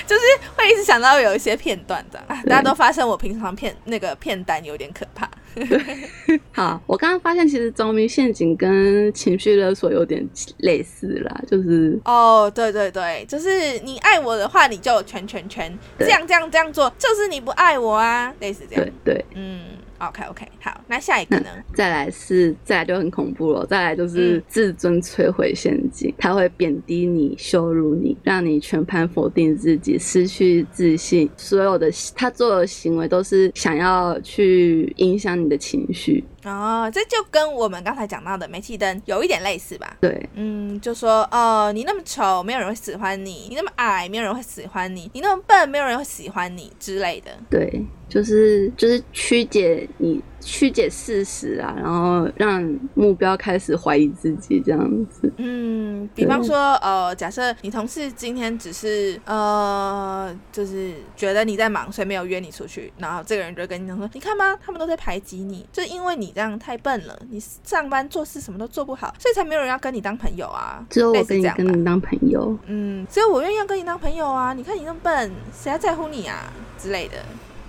[0.05, 0.21] 就是
[0.55, 5.29] 会一直想到有一些片段的，大家都发现我平常片那个片单有点可怕。
[6.53, 10.25] 好，我刚刚发现其实着迷陷阱跟情绪勒索有点
[10.59, 19.59] 类似啦，就是哦，对对对，就是你爱我的话，你就全全全这样这样这样做，就是你不爱我啊，类似这样，对对，嗯。
[19.99, 21.49] OK OK，好，那下一个呢？
[21.73, 31.29] 再来是再来就很恐怖了，再来就是自尊摧毁陷阱，他会贬低你、羞辱你，让你全盘否定自己，失去自信。
[31.35, 36.23] 所有的他做的行为都是想要去影响你的情绪。
[36.43, 39.97] 哦，这就跟我们刚才讲到的煤气灯有一点类似吧？
[39.99, 47.31] 对，嗯，就说哦，你那么丑，没有人会喜欢你；你那么矮，没有人会喜欢你；你那么笨，没有人会喜欢你之类的。
[47.49, 47.85] 对。
[48.09, 50.19] 就是就是曲解你
[50.51, 55.31] 曲解事实啊，然后让目标开始怀疑自己这样子。
[55.37, 64.57] 嗯，比方说，呃，假设你同事今天只是呃，就是觉得你在忙，所以没有约你出去，然后这个人就跟你讲说：“你看吗？
[64.65, 72.57] 他们都在排挤你，就因为你这样太笨了，你上班做事什么都做不好，所以才没有人要跟你当朋友啊。”只有我跟你跟你当朋友。
[72.65, 74.51] 嗯，只有我愿意要跟你当朋友啊！
[74.53, 76.51] 你看你那么笨，谁还在乎你啊？
[76.79, 77.17] 之类的。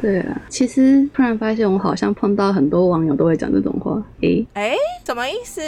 [0.00, 4.02] 对啊，其实突然发现我好像碰到很多网友都会讲这种话。
[4.22, 5.60] 诶诶，什么意思？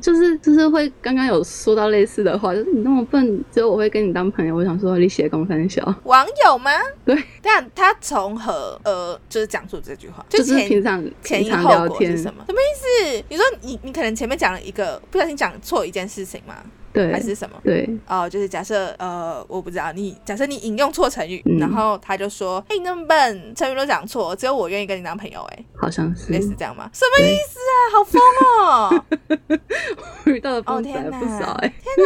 [0.00, 4.54] 就是就是会刚刚有说到类似的话，就是你那么笨，只有我会跟你当朋友。
[4.54, 6.70] 我想说你写公三小网友吗？
[7.04, 10.24] 对，但他从何呃就是讲出这句话？
[10.28, 12.44] 就是平常前因后果是什么？
[12.46, 13.24] 什么意思？
[13.28, 16.54] 你说你你可能前面讲了一个不小心讲错一件事情吗？
[16.92, 17.56] 对，还是什么？
[17.62, 26.90] 对，哦，就是假设，呃，我不知道，你假设你引用错成语，然后他就说，哎，你那么笨，成语都讲错，只有我愿意跟你当朋友，哎，好像是类似这样吗？
[26.92, 27.72] 什么意思啊？
[27.92, 28.20] 好疯
[28.60, 29.04] 哦！
[30.26, 31.30] 遇到的哦天哪，天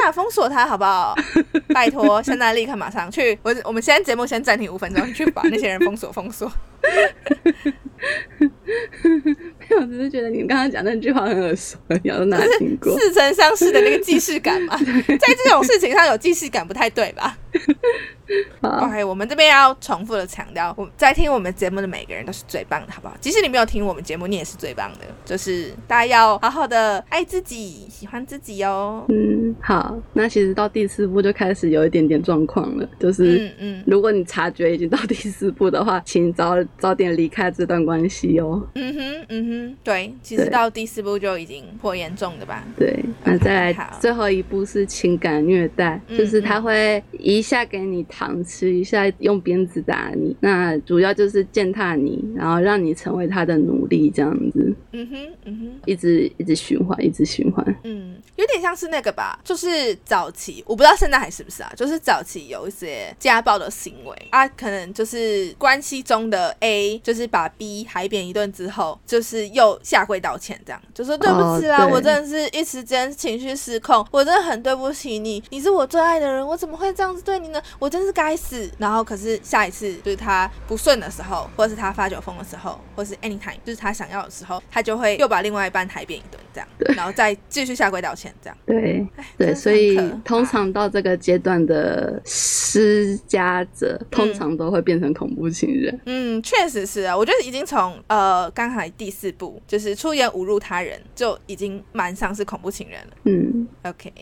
[0.05, 1.15] 哪，封锁他好不好？
[1.75, 6.51] 拜托，现在立刻马上去，我我们现在节目先暂停五分钟，去把那些人封锁封锁。
[9.71, 12.99] 没有，只是觉得你刚刚讲那句话很耳熟，有哪听过？
[12.99, 17.37] 似曾相识的那个既视感嘛， 在这种事情上有既视感不太对吧？
[18.63, 23.15] OK，我们这边要重复的强调，我在听我们节目的每个人都是最棒的，好不好？
[23.21, 25.01] 即使你没有听我们节目，你也是最棒的。
[25.25, 29.05] 就是大家要好好的爱自己，喜欢自己哦。
[29.09, 29.97] 嗯，好。
[30.15, 38.67] 那其实到第四步就开始有一点点状况了，就是，嗯嗯，如果你察觉已经到第四步的话，请早早点离开这段关系哦。
[38.75, 42.65] 嗯哼，嗯哼，对，其实到第四步就已经颇严重的吧？
[42.79, 48.05] 对，那再来最后一步是情感虐待，就是他会一下给你。
[48.05, 54.73] 糖吃一下，用鞭子打你，那主要就是践踏你，然后让你成为他的奴隶，这样子。
[54.93, 57.65] 嗯哼，嗯哼，一直一直循环，一直循环。
[57.83, 77.61] 嗯，有点像是那个吧，就是早期，我不知道现在还是不是啊，就是早期有一些家暴的行为啊，可能就是关系中的 A，就是把 B 海扁一顿之后，就是又下跪道歉，这样就说对不起啦，我真的是一时间情绪失控，我真的很对不起你，你是我最爱的人，我怎么会这样子对你呢？
[77.81, 78.05] 我真。
[78.05, 78.71] 是该死。
[78.77, 88.59] 然后可是下一次就是他不顺的时候，或者是他发酒疯的时候，或是 anytime 就是他想要的时候，他就会又把另外一半抬扁一顿，这样，然后再继续下跪道歉，这样。
[88.67, 89.07] 对，
[89.39, 95.99] 对，所以通常到这个阶段的施加者，通常都会变成恐怖情人。
[96.05, 103.17] 嗯，确实是啊，我觉得已经从呃刚才第四部就是出言侮辱他人，就已经蛮像是恐怖情人了。
[103.25, 104.13] 嗯，OK，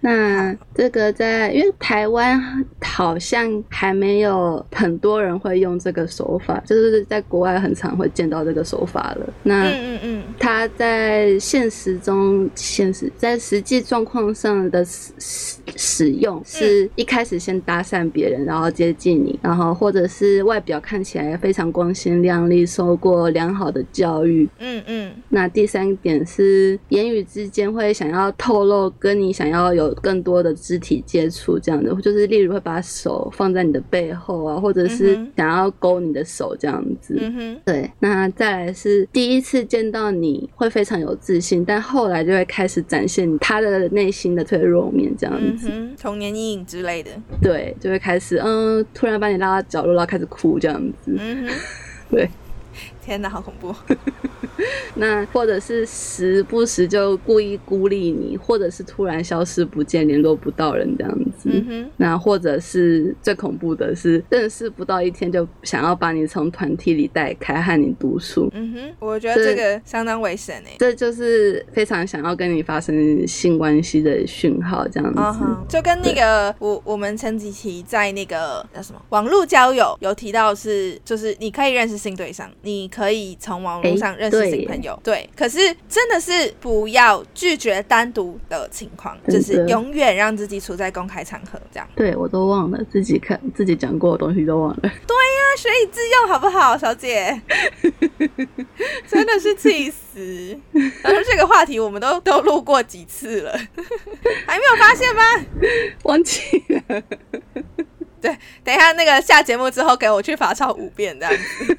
[0.00, 9.32] 那这个在因为台湾好像还没有很多人会用这个手法，就是在国外很常会见到这个手法了。
[9.42, 24.43] 那嗯嗯嗯，他在现实中，现实在实际状况上的使使用，是一开始先搭讪别人，然后接近你，然后或者是外表看起来非常光鲜亮丽，受过良好的教育。
[24.58, 25.12] 嗯嗯。
[25.28, 37.16] 那第三点是言语之间会想要透露跟你想要有更多的肢体接触，这样的，就是例如会把手放在你的背后啊，或者是想要勾你的手这样子。
[37.18, 37.60] 嗯哼。
[37.64, 45.70] 对，那再来是第一次见到你会非常有自信，但后来就会开始展现他的内心的脆弱面，这样子。
[46.00, 47.10] 童年阴影之类的。
[47.40, 51.14] 对，就会开始嗯，突然把你拉到角落，然后开始哭这样子。
[51.18, 51.54] 嗯哼。
[52.10, 52.28] 对。
[53.04, 53.74] 天哪，好恐怖！
[54.94, 61.50] 那或者是时不时就故意孤立你，或者是突然消失不见，联络不到人这样子。
[61.96, 68.48] 那或者是最恐怖的是，认识不到一天就想要把你从团体里带开，和你读书。
[68.54, 70.76] 嗯哼，我觉得这个相当危险诶。
[70.78, 75.44] 这就是非常想要跟你发生性关系的讯号，这样子。
[75.68, 82.88] 就跟那个我我们前几期在那个叫什么网络交友有提到是，就是你可以认识新对象，你。
[82.94, 85.28] 可以从网络上认识新朋友，对。
[85.36, 91.88] 可是真的是不要拒绝单独的情况，就是永远让自己处在公开场合这样。
[91.96, 94.80] 对我都忘了自己看自己讲过的东西都忘了。
[94.80, 97.42] 对呀，学以致用好不好，小姐？
[99.08, 100.56] 真的是气死！
[101.02, 103.52] 而这个话题我们都都录过几次了，
[104.46, 105.22] 还没有发现吗？
[106.04, 107.02] 忘记了。
[108.24, 111.76] 对，等一下那个下节目之后，给我去罚抄五遍这样子。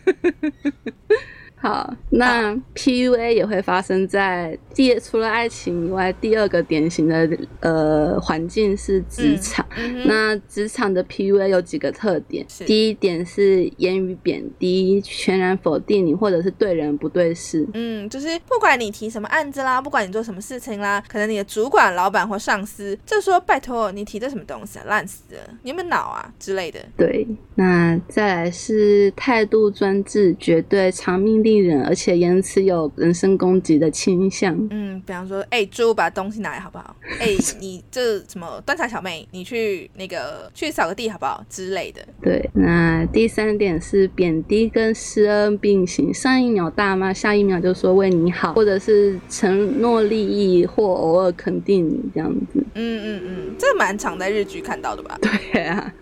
[1.66, 7.28] 好，那 PUA 也会发生在第除了爱情以外，第二个典型的
[7.60, 9.66] 呃环境是职场。
[10.06, 17.68] 那职场的 PUA 有几个特点，第一点是言语贬低、全然否定你，或者是对人不对事。
[17.74, 26.80] 嗯，就是不管你提什么案子啦，不管你做什么事情啦，可能你的主管、老板或上司就说：“拜托，你提的什么东西啊，烂死了，你有没有脑啊？”之类的。
[26.96, 31.42] 对，那再来是态度专制、绝对、长命
[31.86, 34.56] 而且言辞有人身攻击的倾向。
[34.72, 36.96] 嗯，比方说，哎，猪把东西拿来好不好？
[37.20, 37.28] 哎，
[37.60, 42.02] 你这什么端茶小妹，你去那个去扫个地好不好之类的。
[42.22, 52.64] 对，那第三点是贬低跟施恩并行，上一秒大妈，下一秒就说为你好，或者是承诺利益或偶尔肯定你这样子。
[52.74, 55.18] 嗯嗯嗯，这蛮常在日剧看到的吧？
[55.22, 55.94] 对啊。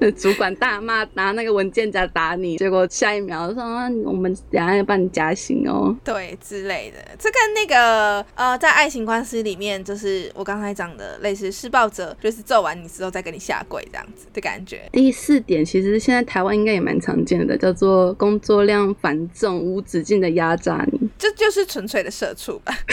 [0.16, 3.62] 主管大骂，拿那个文件夹打你，结果下一秒说
[4.04, 6.96] 我们等下要帮你加薪哦，对之类的。
[7.18, 14.82] 这跟那个呃，在爱情关系里面，就是我刚才讲的类似施暴者，就是揍完你之后再跟你下跪这样子的感觉。
[14.92, 22.76] 第四点，其实现在台湾应该也蛮常见的，叫做工作量繁重，无止境的压榨你，这就是纯粹的社畜吧。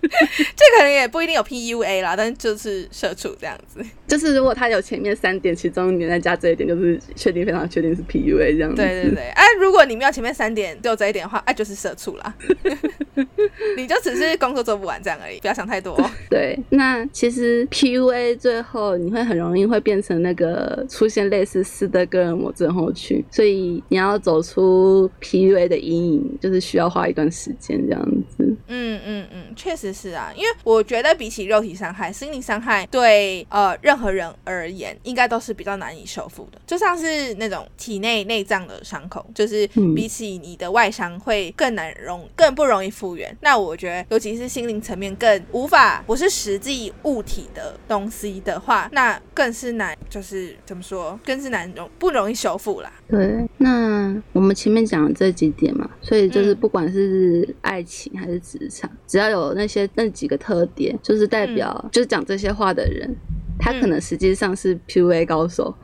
[0.00, 3.84] 这可能也不一定有 PUA 啦，但就是社畜这样子。
[4.06, 8.76] 就是如果他有前面三点，其中你再加这一点，就是确定非常确定是 PUA 这样子。
[8.76, 12.34] 对对对，哎，如果你没有前面三点，只有这一点的话，哎，就是社畜啦。
[13.76, 15.98] 你就只是工作做不完这样而已，不要想太多。
[16.30, 28.56] 对，那其实 PUA 最后你会很容易会变成那个出现类似斯德哥尔摩症候群，所以你要走出 PUA 的阴影，就是需要花一段时间这样子。
[28.68, 36.60] 嗯嗯嗯，确实是啊，因为我觉得比起肉体伤害，心理伤害对呃任何人而言，应该都是比较难以修复的。
[36.66, 39.68] 就像是那种体内内脏的伤口，就是
[39.98, 43.36] 比起你的外伤会更难容，更不容易复原。
[43.40, 52.92] 那我觉得，尤其是心灵层面更无法不是实际物体的东西的话，那更是难，就是怎么说，更是难容不容易修复啦。
[53.08, 63.12] 对，那我们前面讲了这几点嘛，所以就是不管是爱情还是职场，只要有那些那几个特点，就是代表就是讲这些话的人，
[63.58, 65.74] 他可能实际上是 PUA 高手，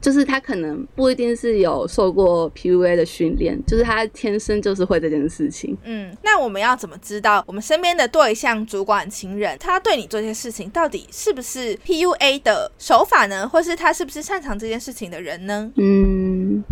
[0.00, 5.76] 就是他可能不一定是有受过 PUA 的训练，就是他天生就是会这件事情。
[5.84, 13.48] 嗯，那我们要怎么知道我们身边的对象、主管、情人，他对你做这些事情到底是不是 PUA 的手法呢？
[13.48, 15.70] 或是他是不是擅长这件事情的人呢？
[15.76, 16.23] 嗯，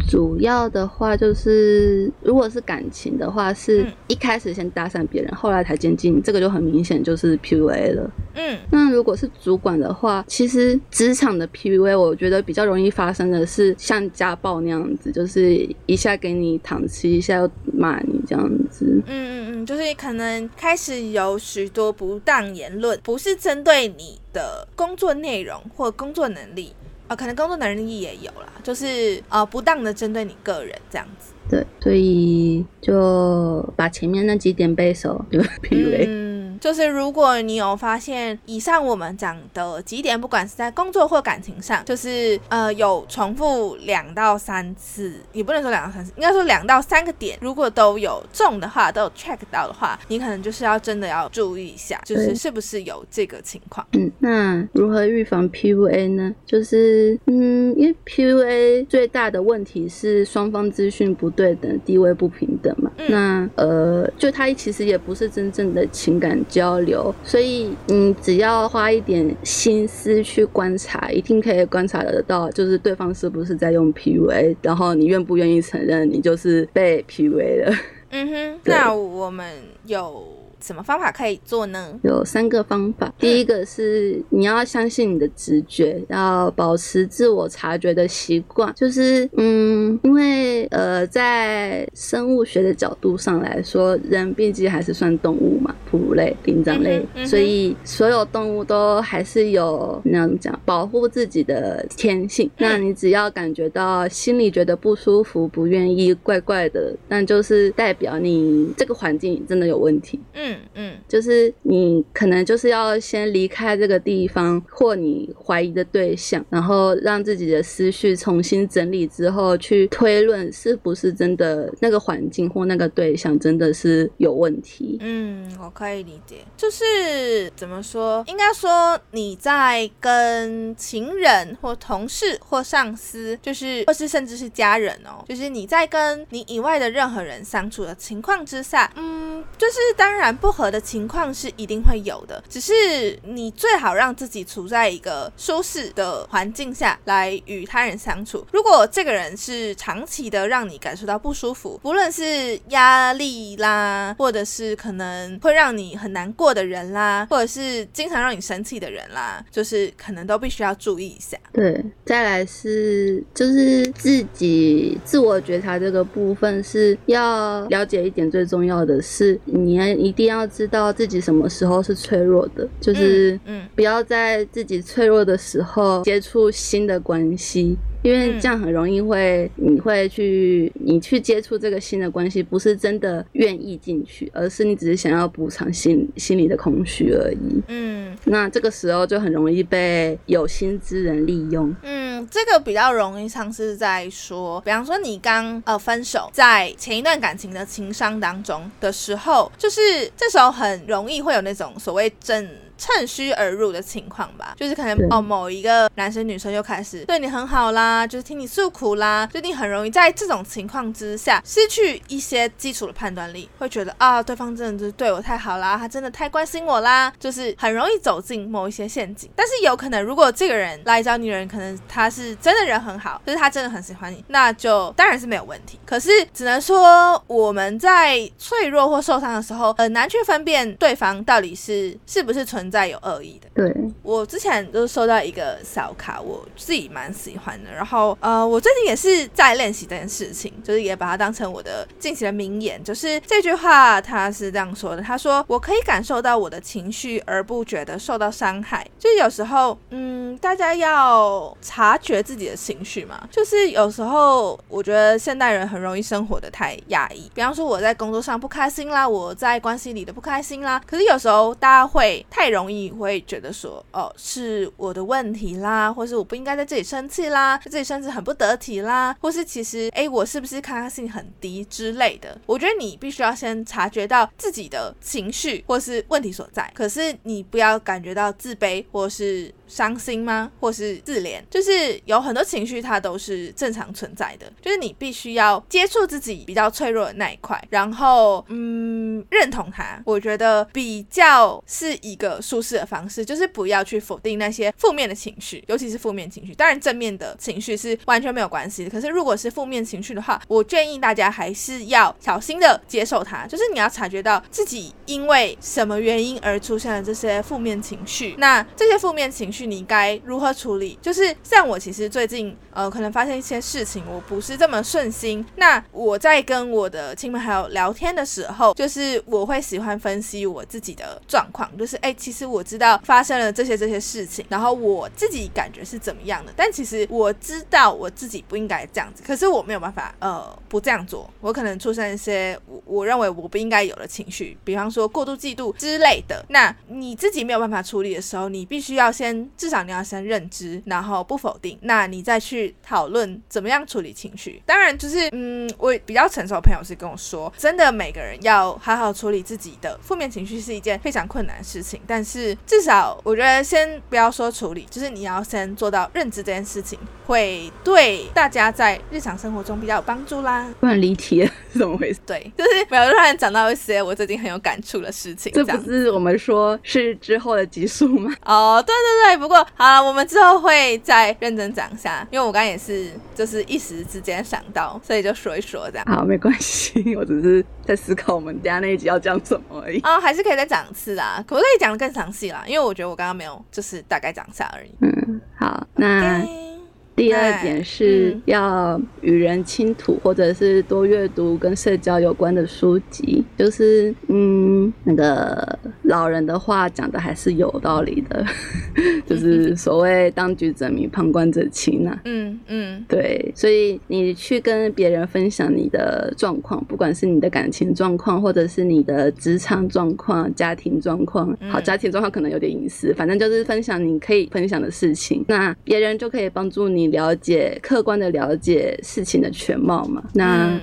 [0.08, 8.10] 主要的话就是，如果是感情的话，是一开始先搭讪别人，后来才接近，这个就很明显就是 PUA 了。
[8.34, 19.02] 嗯，那如果是主管的话，其实职场的 PUA，我觉得比较容易发生的是像家暴那样子，就是一下给你糖吃，一下又骂你这样子。
[19.06, 26.72] 嗯嗯嗯，就是可能开始有许多不当言论，不是针对你的工作内容或工作能力，
[27.12, 31.34] 呃，可能工作能力也有啦，就是呃不当的针对你个人这样子。
[31.50, 36.41] 对，所以就把前面那几点背熟，就 PUA。
[36.62, 53.84] 就是如果你有发现以上我们讲的几点，不管是在工作或感情上，就是呃有重复两到三次，也不能说两到三次，应该说两到三个点，如果都有中的话，都有 check 到的话，你可能就是要真的要注意一下，就是是不是有这个情况。
[53.94, 56.32] 嗯，那如何预防 PUA 呢？
[56.46, 62.88] 就是嗯，因为 PUA 最大的问题是双方资讯不对等，地位不平等嘛。
[63.08, 66.40] 那呃，就他其实也不是真正的情感。
[66.52, 77.74] 交流，所以你只要花一点心思去观察，一定可以观察得到，就是对方是不是在用 PUA，然后你愿不愿意承认你就是被 PUA 了。
[78.10, 79.50] 嗯哼，那我们
[79.86, 80.41] 有。
[80.62, 81.98] 什么方法可以做呢？
[82.02, 83.12] 有三个方法。
[83.18, 88.72] 第一个是你要相信你的直觉，要保持自我察觉的习惯。
[88.74, 102.48] 就是，嗯，因为呃，在生物学的角度上来说，人毕竟还是算动物嘛，哺乳类、灵长类，所以所有动物都还是有那样讲保护自己的天性。
[102.58, 110.20] 那你只要感觉到心里觉得不舒服、不愿意、怪怪的，那就是代表你这个环境真的有问题。
[110.34, 110.51] 嗯。
[110.52, 124.98] 嗯嗯，就是你可能就是要先离开这个地方，或你怀疑的对象，然后让自己的思绪重新整理之后，去推论是不是真的那个环境或那个对象真的是有问题。
[125.00, 140.32] 嗯，我可以理解，就是怎么说，应该说你在跟情人或同事或上司，就是或是甚至是家人哦，就是你在跟你以外的任何人相处的情况之下，嗯，就是当然。
[140.42, 148.44] 不合的情况是一定会有的，只是你最好让自己处在一个舒适的环境下来与他人相处。
[148.52, 161.38] 如果这个人是长期的让你感受到不舒服，不论是压力啦，或者是可能会让你很难过的人啦，或者是经常让你生气的人啦，就是可能都必须要注意一下。
[161.52, 170.31] 对，再来是就是自己自我觉察这个部分是要了解一点，最重要的是你要一定要。
[170.32, 177.76] 要知道自己什么时候是脆弱的，就是嗯，不要在自己脆弱的时候接触新的关系。
[178.02, 187.62] 因为这样很容易会，你会去，你去接触这个新的关系，不是真的愿意进去，而是你只是想要补偿心心里的空虚而已。
[187.68, 191.74] 嗯，那这个时候就很容易被有心之人利用。
[191.82, 199.80] 嗯，这个比较容易像是在说，比方说你刚呃分手，在前一段感情的情商当中的时候，就是
[200.16, 202.48] 这时候很容易会有那种所谓正。
[202.78, 219.30] 趁虚而入的情况吧，就是可能哦，某一个男生女生又开始对你很好啦，就是听你诉苦啦，就你很容易在这种情况之下失去一些基础的判断力，会觉得啊，对方真的就是对我太好啦，他真的太关心我啦，就是很容易走进某一些陷阱。
[219.36, 225.78] 但是有可能，如果这个人来找你的人，可能他是真的人很好，就是他真的很喜欢你，那就当然是没有问题。
[225.86, 232.72] 可是只能说我们在脆弱或受伤的时候，很难去分辨对方到底是是不是存。
[232.72, 233.70] 在有恶意的，对
[234.02, 237.70] 我之前就收到一个小卡，我自己蛮喜欢的。
[237.70, 242.80] 然然后呃，我最近也是在练习这件事情，就是也把它当成我的近期的名言。
[242.84, 248.88] 就是这句话，他是这样说的：他说，我可以感受到我的情绪，而不觉得受到伤害。
[249.00, 253.26] 就是有时候，嗯，大家要察觉自己的情绪嘛。
[253.32, 257.28] 就是有时候，我觉得现代人很容易生活的太压抑。
[257.34, 260.80] 比方说，我在工作上不开心啦，我在关系里的不开心啦。
[260.86, 262.52] 可是有时候，大家会太。
[262.52, 272.38] 容易会觉得说，哦，是我的问题啦，或是我不应该在这里生气啦，自己甚至很不得体啦，或是其实，哎，我是不是抗压性很低之类的？
[272.44, 279.50] 我觉得你必须要先察觉到自己的情绪或是问题所在，可是你不要感觉到自卑或是。
[279.72, 280.50] 伤心吗？
[280.60, 281.40] 或是自怜？
[281.50, 284.52] 就是有很多情绪，它都是正常存在的。
[284.60, 290.00] 就是你必须要接触自己比较脆弱的那一块，然后嗯，认同它。
[290.04, 296.54] 我觉得比较是一个舒适的方式，就是不要去否定那些负面的情绪，尤其是负面情绪。
[296.54, 298.90] 当然，正面的情绪是完全没有关系的。
[298.90, 303.46] 可是，如果是负面情绪的话，我建议大家还是要小心的接受它。
[303.46, 310.98] 就是你要察觉到自己因为什么原因而出现了这些负面情绪，那这些负面情绪你该如何处理？
[311.02, 315.44] 就是像我其实最近呃，可能发生一些事情，我不是这么顺心。
[315.56, 336.44] 那我在跟我的亲朋好友聊天的时候，就是我会喜欢分析我自己的状况，就是哎，其实我知道发生了这些这些事情，然后我自己感觉是怎么样的，但其实我知道我自己不应该这样子，可是我没有办法呃不这样做，我可能出现一些我我认为我不应该有的情绪，比方说过度嫉妒之类的。
[336.48, 344.62] 那你自己没有办法处理的时候，你必须要先至少你要先认知，然后不否定，那你再去讨论怎么样处理情绪。
[344.66, 352.00] 当然，就是嗯，我比较成熟的朋友是跟我说，真的每个人要好好处理自己的负面情绪是一件非常困难的事情。
[352.06, 360.68] 但是至少我觉得先不要说处理，就是你要先做到认知这件事情，会对大家在日常生活中比较有帮助啦。
[360.80, 362.20] 不然离题了，是怎么回事？
[362.26, 365.52] 对，就是没有突然讲到一些我最近很有感触的事情。
[365.52, 368.34] 这不是我们说是之后的集数吗？
[368.44, 376.06] 哦，对对对，不过好了，我们之后会再认真讲一下，因为我刚刚也是就是一时之间想到，所以就说一说这样。
[376.06, 379.98] 好，没关系，我只是在思考我们等下那一集要讲什么而已。
[380.06, 382.62] 啊，还是可以再讲一次啦，可不可以讲的更详细啦？
[382.66, 384.94] 因为我觉得我刚刚没有，就是大概讲一下而已。
[385.00, 386.71] 嗯，好，那。
[387.14, 393.44] 第二点是要与人倾吐，或者是多阅读跟社交有关的书籍。
[393.56, 398.44] 就是，嗯，那个老人的话讲的还是有道理的，
[399.26, 402.18] 就是所谓当局者迷，旁观者清啊。
[402.24, 417.01] 嗯嗯，对，所以你去跟别人分享你的状况，不管是你的感情状况，或者是你的职场状况、家庭状况，好，家庭状况可能有点隐私，反正就是分享你可以分享的事情，那别人就可以帮助你。
[417.02, 420.22] 你了解客观的了解事情的全貌嘛？
[420.34, 420.78] 那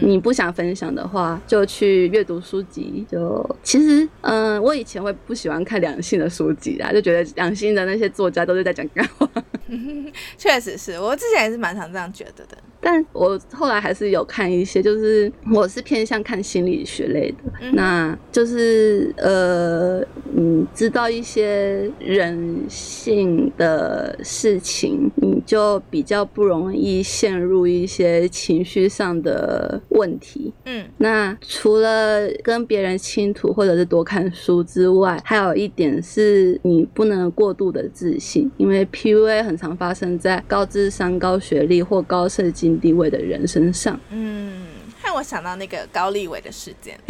[0.00, 3.04] 你不想分享的话，就去阅读书籍。
[3.10, 9.28] 就其实，嗯，我以前会不喜欢看两性的书籍啊，就觉得两性的那些作家都是在讲干话。
[10.38, 12.56] 确实是我之前也是蛮常这样觉得的。
[12.84, 20.02] 但我后来还是有看一些，就是我是偏向看心理学类的，那就是呃
[20.36, 30.52] 嗯，知道一些人性的事情，你就比较不容易陷入一些情绪上的问题。
[30.66, 42.73] 嗯，那除了跟别人倾吐或者是多看书之外，还有一点是你不能过度的自信，因为 PUA 很常发生在高智商、高学历或高社经。
[42.80, 44.66] 地位的人身上，嗯，
[45.02, 46.98] 让我想到那个高立伟的事件，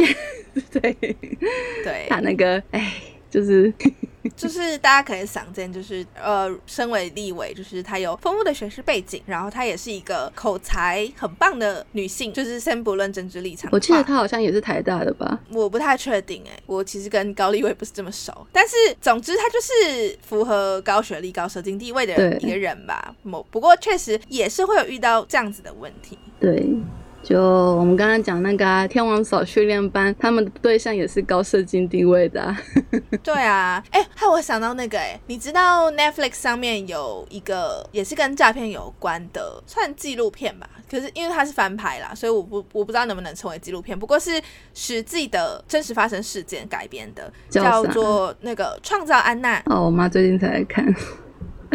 [0.71, 0.95] 对，
[1.83, 2.07] 对。
[2.09, 2.93] 他那个，哎，
[3.35, 3.73] 就是
[4.37, 26.65] 就是大家可以想见，就是呃，身为立委，就是她有丰富的学识背景，然后她也是一个口才很棒的女性，就是先不论政治立场，我记得她好像也是台大的吧，我不太确定，哎，我其实跟高立伟不是这么熟，但是总之她就是符合高学历、高社经地位的一个人吧，某不过确实也是会有遇到这样子的问题，对。
[27.25, 32.55] 就我们刚刚讲那个天王嫂训练班，他们的对象也是高射精地位的。
[33.23, 40.69] 对啊，哎，害我想到那个，哎，你知道 Netflix 上面有一个也是跟诈骗有关的，算纪录片吧？
[40.87, 43.97] 可是因为它是翻拍啦，所以我不我不知道能不能称为纪录片。
[43.97, 44.39] 不过是
[44.75, 49.59] 实际的真实发生事件改编的，叫做那个创造安娜。
[49.65, 50.85] 哦，我妈最近才来看。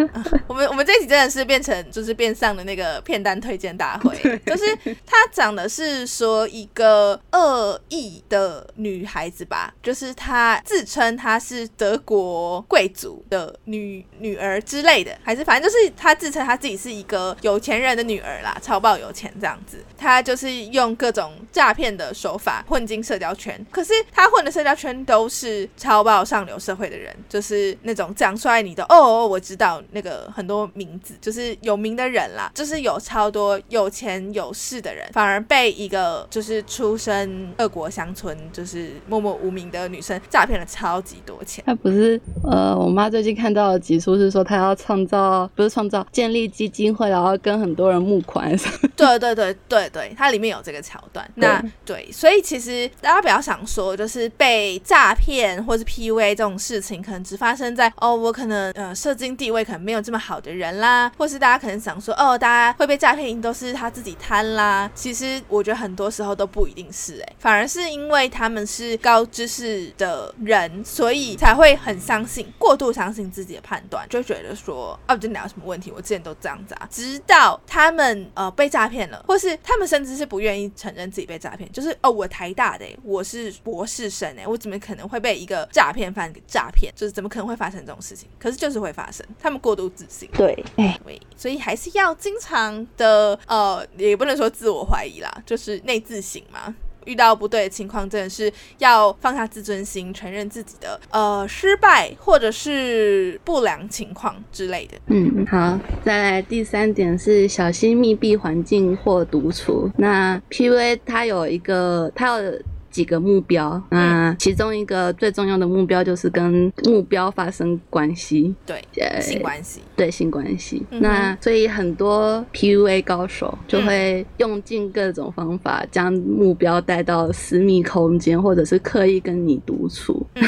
[0.49, 4.77] 我们我们这集真的是变成就是变相的那个片单推荐大会，就是
[5.07, 19.79] 他讲的是说一个恶意的女孩子吧，就是她自称她是德国贵族的女女儿之类的，还是反正就是她自称她自己是一个有钱人的女儿啦，超爆有钱这样子。
[19.97, 29.83] 她就是用各种诈骗的手法混进社交圈，可是她混的社交圈都是超爆上流社会的人，就是那种讲出来你的哦，我知道。
[29.93, 41.63] 那个很多名字，就是有名的人啦，就是有超多有钱有势的人，反而被一个就是出身恶国乡村，就是默默无名的女生诈骗了超级多钱。
[41.67, 48.57] 她不是呃，我妈最近看到的集数是说，她要创造不是创造建立基金会，然后跟很多人募款。
[48.97, 51.29] 对对对对对，它里面有这个桥段。
[51.37, 64.91] 那对，所以其实大家不要想说，就是被诈骗或是 PUA 这种事情，可能只发生在哦，我可能呃，社经地位可能没有这么好的人啦，或是大家可能想说，哦，大家会被诈骗，都是他自己贪啦。
[64.95, 75.93] 其实我觉得很多时候都不一定是，哎，反而是因为他们是高知识的人，所以才会很相信，过度相信自己的判断，就觉得说，哦，这哪有什么问题？
[75.95, 76.89] 我之前都这样子啊。
[76.91, 86.93] 直到他们呃被诈骗了，或是他们甚至是不愿意承认自己被诈骗，就是哦，我台大的，我是博士生哎，我怎么可能会被一个诈骗犯给诈骗？
[86.97, 88.29] 就是怎么可能会发生这种事情？
[88.39, 90.29] 可是就是会发生，他们过度自信。
[90.33, 90.99] 对，哎，
[91.37, 96.75] 所以还是要经常的呃，也不能说自我怀疑啦，就是内自省嘛。
[97.07, 104.99] 遇到不对的情况，真的是要放下自尊心，承认自己的呃失败或者是不良情况之类的。
[105.07, 109.91] 嗯，好，再来第三点是小心密闭环境或独处。
[109.97, 112.53] 那 PUA 它有一个，它有。
[112.91, 118.83] 几个目标，嗯，其中一个最重要的目标就是跟目标发生关系，对，
[119.21, 120.85] 性关系，对性关系。
[120.91, 130.27] 那所以很多 PUA 高手就会用尽各种方法，将目标带到私密空间，或者是刻意跟你独处。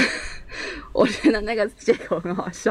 [0.93, 2.71] 我觉得那个借口很好笑，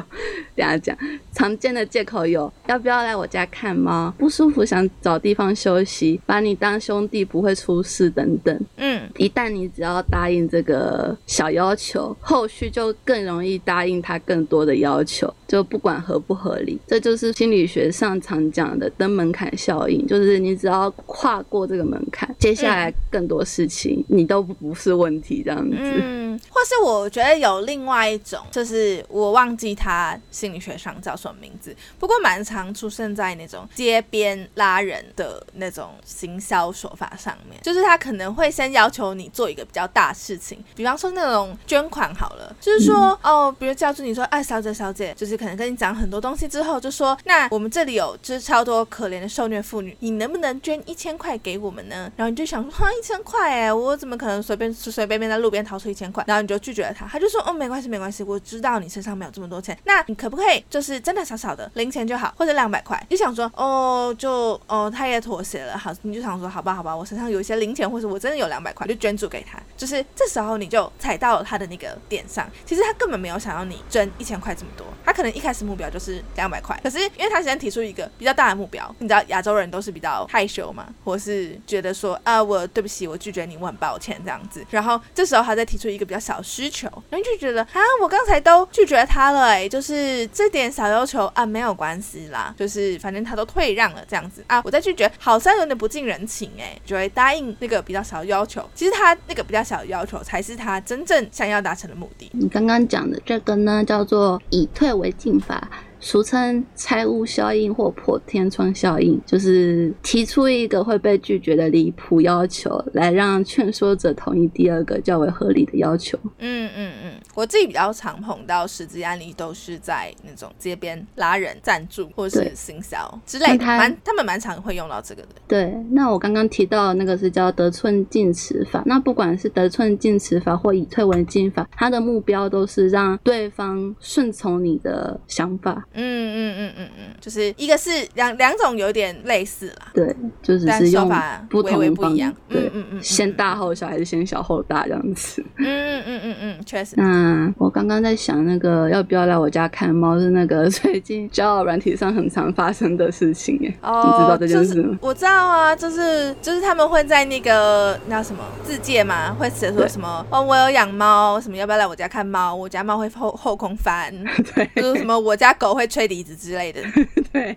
[0.55, 0.95] 等下讲。
[1.33, 4.13] 常见的借口有：要不要来我家看猫？
[4.17, 8.59] 不舒服想找地方休息，把你当兄弟不会出事等等。
[8.77, 16.79] 嗯，一旦你只要答应这个小要求，后续就更容易答应他更多的要求，就不管合不合理。
[16.85, 25.77] 这就是心理学上常讲的登门槛效应，就是你只要跨过这个门槛，接下来更多事情你都不是问题，这样子。
[25.79, 28.10] 嗯，或是我觉得有另外。
[28.11, 52.11] 一种就是我忘记他心理学上叫什么名字，不过蛮常出现在那种街边拉人的那种行销手法上面，就是他可能会先要求你做一个比较大事情，比方说那种捐款好了，就是说哦，比如叫住你说，哎，小姐小姐，就是可能跟你讲很多东西之后，就说那我们这里有就是超多可怜的受虐妇女，你能不能捐一千块给我们呢？
[52.17, 56.21] 然后你就想说，哈，一千块哎，我怎么可能随便随随便便在路边掏出一千块？
[56.27, 57.97] 然后你就拒绝了他，他就说，哦，没关系没。
[57.97, 63.01] 关系，关系我知道你身上没有这么多钱，那你可不可以就是真的少少的零钱就好，或者两百块？
[63.09, 69.59] 你想说哦，就哦，他也妥协了，好，你就想说好吧，好吧，我身上有一些零钱，或者我真的有两百块，就捐助给他。
[69.77, 84.65] 就是这时候你就踩到了他的那个点上，其实他根本没有想要你捐一千块这么多，他可能一开始目标就是两百块，可是因为他先提出一个比较大的目标，你知道亚洲人都是比较害羞嘛，或是觉得说啊，我对不起，我拒绝你，我很抱歉这样子。
[84.69, 87.81] 然后这时候他再提出一个比较小的需求，然后就觉得啊。
[87.93, 98.63] 那我刚才都拒绝他了，哎，就是这点小要求啊，没有关系啦，就是反正他都退让了这样子啊，我再拒绝好像有点不近人情，哎，就会答应那个比较小的要求。
[98.73, 102.31] 其实他那个比较小的要求才是他真正想要达成的目的。
[102.31, 105.67] 你刚刚讲的这个呢，叫做以退为进法。
[106.01, 116.17] 俗称拆屋效应或破天窗效应，就是提出一个会被拒绝的离谱要求，来让劝说者同意第二个较为合理的要求。
[116.39, 125.29] 嗯嗯嗯，我自己比较常碰到实际案例，都是在那种街边拉人赞助或者是行销之类的，蛮他们蛮常会用到这个的。
[125.47, 135.87] 对，那我刚刚提到那个是叫得寸进尺法，那不管是得寸进尺法或以退为进法，它的目标都是让对方顺从你的想法。
[135.93, 141.09] 嗯嗯嗯嗯嗯，就是一个是两两种有点类似啦，对，就只是用
[141.49, 146.95] 不同不一样，对，嗯嗯，先大后小还是先小后大这样子，嗯嗯嗯嗯嗯，确实。
[146.97, 154.97] 那我刚刚在想那个要不要来我家看猫，是那个最近交友软体上很常发生的事情哎，你知道这件事吗？
[155.01, 162.55] 我知道啊，就是就是他们会在那个那什么自介嘛，会写说什么哦，我有养猫，什么要不要来我家看猫？
[162.55, 164.13] 我家猫会后后空翻，
[164.55, 165.80] 对，就是什么我家狗会。
[165.87, 166.81] 吹笛子之类的，
[167.31, 167.55] 对。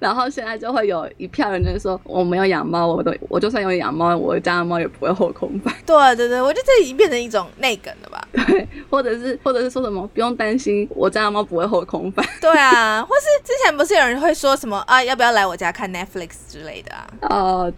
[0.00, 8.28] 然后现在就会有一票人就说：“我没有养猫，我都我就算有养猫，我家的猫也不会后空翻。”对对对，我觉得这已经变成一种内梗了吧？
[8.32, 12.24] 对，或者是或者是说什么不用担心，我家的猫不会后空翻。
[12.40, 17.06] 对啊，或是之前不是有人会说什么啊，要不要来我家看 Netflix 之类的啊？
[17.30, 17.72] 哦，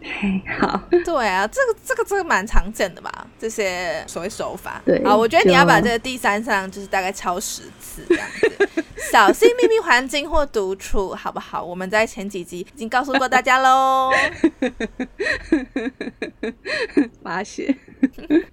[0.58, 0.80] 好。
[1.04, 3.26] 对啊，这个这个这个蛮常见的吧？
[3.38, 4.80] 这些所谓手法。
[4.84, 8.84] 对，啊，我觉得你要把这个第三项就是大概抄十次这样子。
[9.12, 11.62] 小心秘密环境或独处，好不好？
[11.62, 14.10] 我们在前几集已经告诉过大家喽。
[17.22, 17.76] 罚写。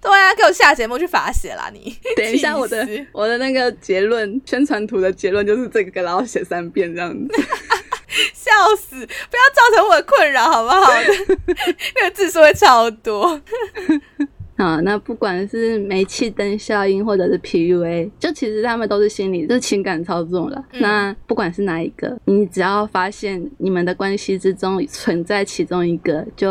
[0.00, 1.70] 对啊，给我下节目去罚写啦！
[1.72, 7.28] 你 等一下，我的我的那个结论宣传图的结论就是这个，然后写三遍这样子。
[8.32, 8.94] 笑死！
[8.96, 10.90] 不要造成我的困扰，好不好？
[11.96, 13.40] 那个字数会超多。
[14.56, 20.64] 啊，那不管是煤气灯效应或者是 PUA，就其实他们都是心理，就是情感操纵了。
[20.72, 26.48] 那不管是哪一个，你只要发现你们的关系之中存在其中一个，就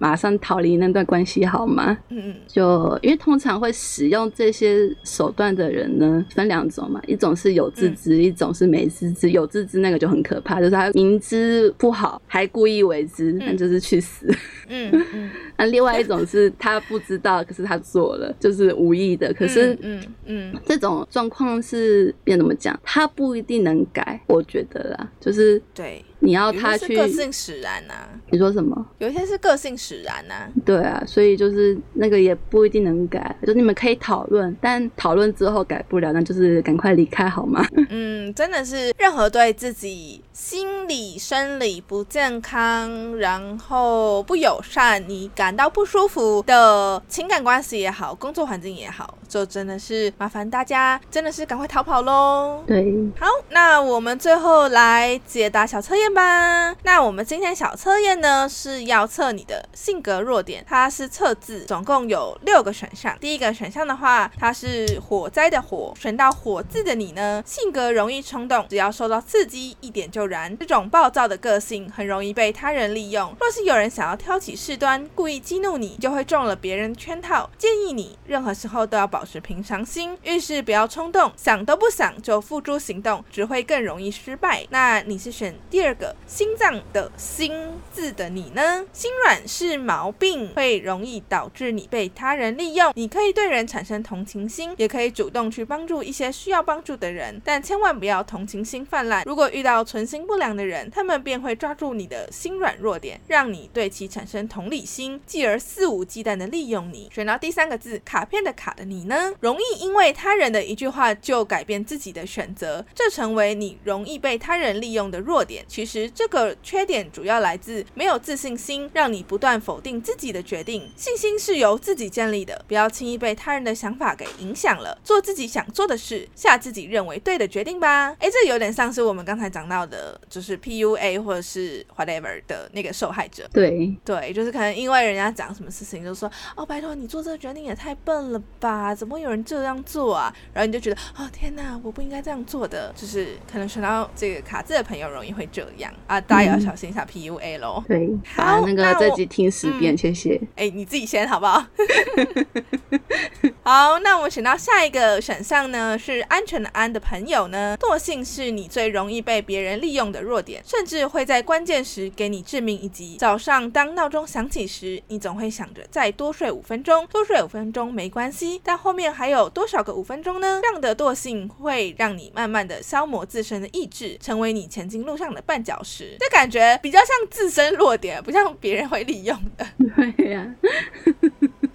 [0.00, 1.96] 马上逃离那段关系，好吗？
[2.08, 2.34] 嗯嗯。
[2.48, 9.30] 就因为通常会使用这些手段的人呢，分两种嘛，一种是有自知，一种是没自知。
[9.30, 14.26] 有自知那个就很可怕，就是他明知不好还故意为之，那就是去死。
[14.68, 15.30] 嗯嗯。
[15.58, 19.32] 那另外一种是他不知道，可是他做了，就是无意的。
[19.34, 22.78] 可是，嗯嗯，这种状况是变怎么讲？
[22.82, 26.02] 他不一定能改，我觉得啦，就是对。
[26.20, 27.94] 你要他去个性使然呐？
[28.30, 28.86] 你说什么？
[28.98, 30.48] 有一些是个性使然呐。
[30.64, 37.64] 对啊，所以就是那个也不一定能改，就你们可以讨论，但讨论之后改不了，那就是赶快离开好吗？
[37.90, 52.64] 嗯，真的是任何对自己心理、生理不健康，然后不友善，你感到不舒服的情感关系也好，工作环境也好，就真的是麻烦大家，真的是赶快逃跑喽。
[52.66, 56.10] 对，好，那我们最后来解答小测验。
[56.12, 63.16] 吧，那我们今天小测验呢是要测你的性格弱点，它是测字，总共有六个选项。
[63.20, 73.36] 第一个选项的话，它是火灾的火，选到火字的你呢，性格容易冲动，只要受到刺激一点就然，这种暴躁的个性很容易被他人利用。
[73.38, 77.50] 若是有人想要挑起事端，故意激怒你，就会中了别人圈套。
[77.58, 84.66] 建议你任何时候都要保持平常心，遇事不要冲动，想都不想就付诸行动，只会更容易失败。
[84.70, 85.90] 那你是选第二？
[85.90, 87.52] 个心脏的心
[87.92, 88.86] 字的你呢？
[88.92, 92.92] 心软是毛病，会容易导致你被他人利用。
[92.94, 99.24] 你可以对人产生同情心，也可以主动去帮助一些需要帮助的人，但千万不要同情心泛滥。
[99.26, 107.08] 如果遇到存心不良的人，他们便会抓住你的心软弱点，让你对其产生同理心，继而肆无忌惮的利用你。
[107.12, 109.32] 选到第三个字卡片的卡的你呢？
[109.40, 115.64] 容易因为他人的一句话就改变自己的选择，这成为你容易被他人利用的弱点。
[115.66, 116.10] 其实。
[116.12, 120.90] 这个缺点主要来自没有自信心，让你不断否定自己的决定。
[120.96, 124.98] 信心是由自己建立的，不要轻易被他人的想法给影响了。
[125.02, 128.14] 做自己想做的事，下自己认为对的决定吧。
[128.18, 133.48] 哎，这有点像是我们刚才讲到的，就是 PUA 或者是 whatever 的那个受害者。
[133.52, 138.94] 对对，就是可能因为人家讲什么事情，就说哦，拜托你做这个决定也太笨了吧？
[138.94, 140.34] 怎么会有人这样做啊？
[140.52, 142.92] 然后你就觉得哦，天哪，我不应该这样做的。
[142.96, 145.92] 就是可能选到这个卡字的朋友容易会这样。
[146.06, 147.82] 啊，大家也要小心一下 PUA 喽。
[147.88, 150.40] 对，好，那个这集听十遍，谢谢。
[150.56, 151.64] 哎，你自己先好不好？
[153.62, 163.16] 好，那我们选到下一个选项呢，是安全的安的朋友呢，惰性是你最容易被别人利利用的弱点，甚至会在关键时给你致命一击。
[163.18, 170.60] 早上当闹钟响起时，你总会想着再多睡五分钟，多睡五分钟没关系，但后面还有多少个五分钟呢？
[170.62, 176.16] 这样的惰性会让你慢慢的消磨自身的意志，成为你前进路上的绊脚石。
[176.20, 179.66] 这感觉比较像自身弱点，不像别人会利用的。
[179.96, 180.54] 对呀。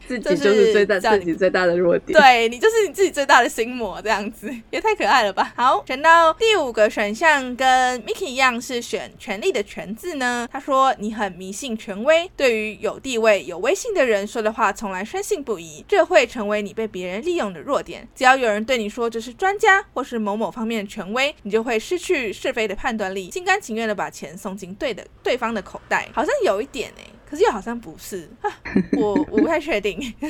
[0.07, 5.53] 自己就是最大自己最大的弱点，对你就是你自己最大的心魔，这样子也太可爱了吧！
[5.55, 10.47] 好，选到第五个选项跟 Miki 一样是选权力的权字呢。
[10.51, 18.07] 他说你很迷信权威，对于有地位有威信的人说的话从来深信不疑，这会成为你被别人利用的弱点。
[18.15, 27.03] 只要有人对你说这是专家或是某某方面的权威，你就会失去是非的判断力，心甘情愿的把钱送进对的对方的口袋，好像有一点哎。
[27.29, 28.29] 可是又好像不是，
[28.97, 29.97] 我我不太确定，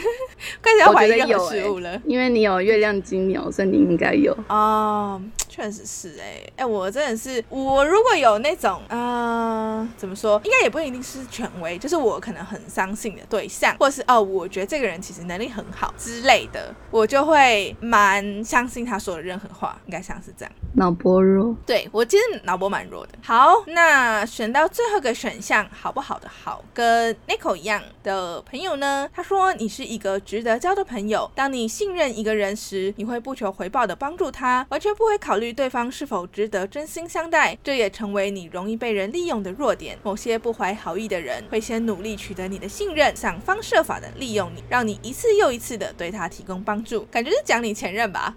[0.61, 2.01] 开始要怀疑任何事物了。
[2.05, 20.51] 因为你有月亮金牛，所以你应该有哦，确实是哎哎，我真的是，我如果有那种啊，怎么说，应该也不一定是权威，就是我可能很相信的对象，或是哦，我觉得这个人其实能力很好之类的，我就会蛮相信他说的任何话，应该像是这样。
[20.73, 23.13] 脑波弱，对我其实脑波蛮弱的。
[23.21, 26.84] 好，那选到最后一个选项，好不好的好跟。
[26.86, 31.29] 和 Nico 一样的朋友呢，他说你是一个值得交的朋友。
[31.33, 37.57] 当你信任一个人时，你会不求回报的帮助他，完全不会考虑对方是否值得真心相待。
[37.63, 39.97] 这也成为你容易被人利用的弱点。
[40.03, 47.01] 某些不怀好意的人会先努力取得你的信任，想方设法的利用你，让你一次又一次的对他提供帮助。
[47.09, 48.36] 感觉是讲你前任吧？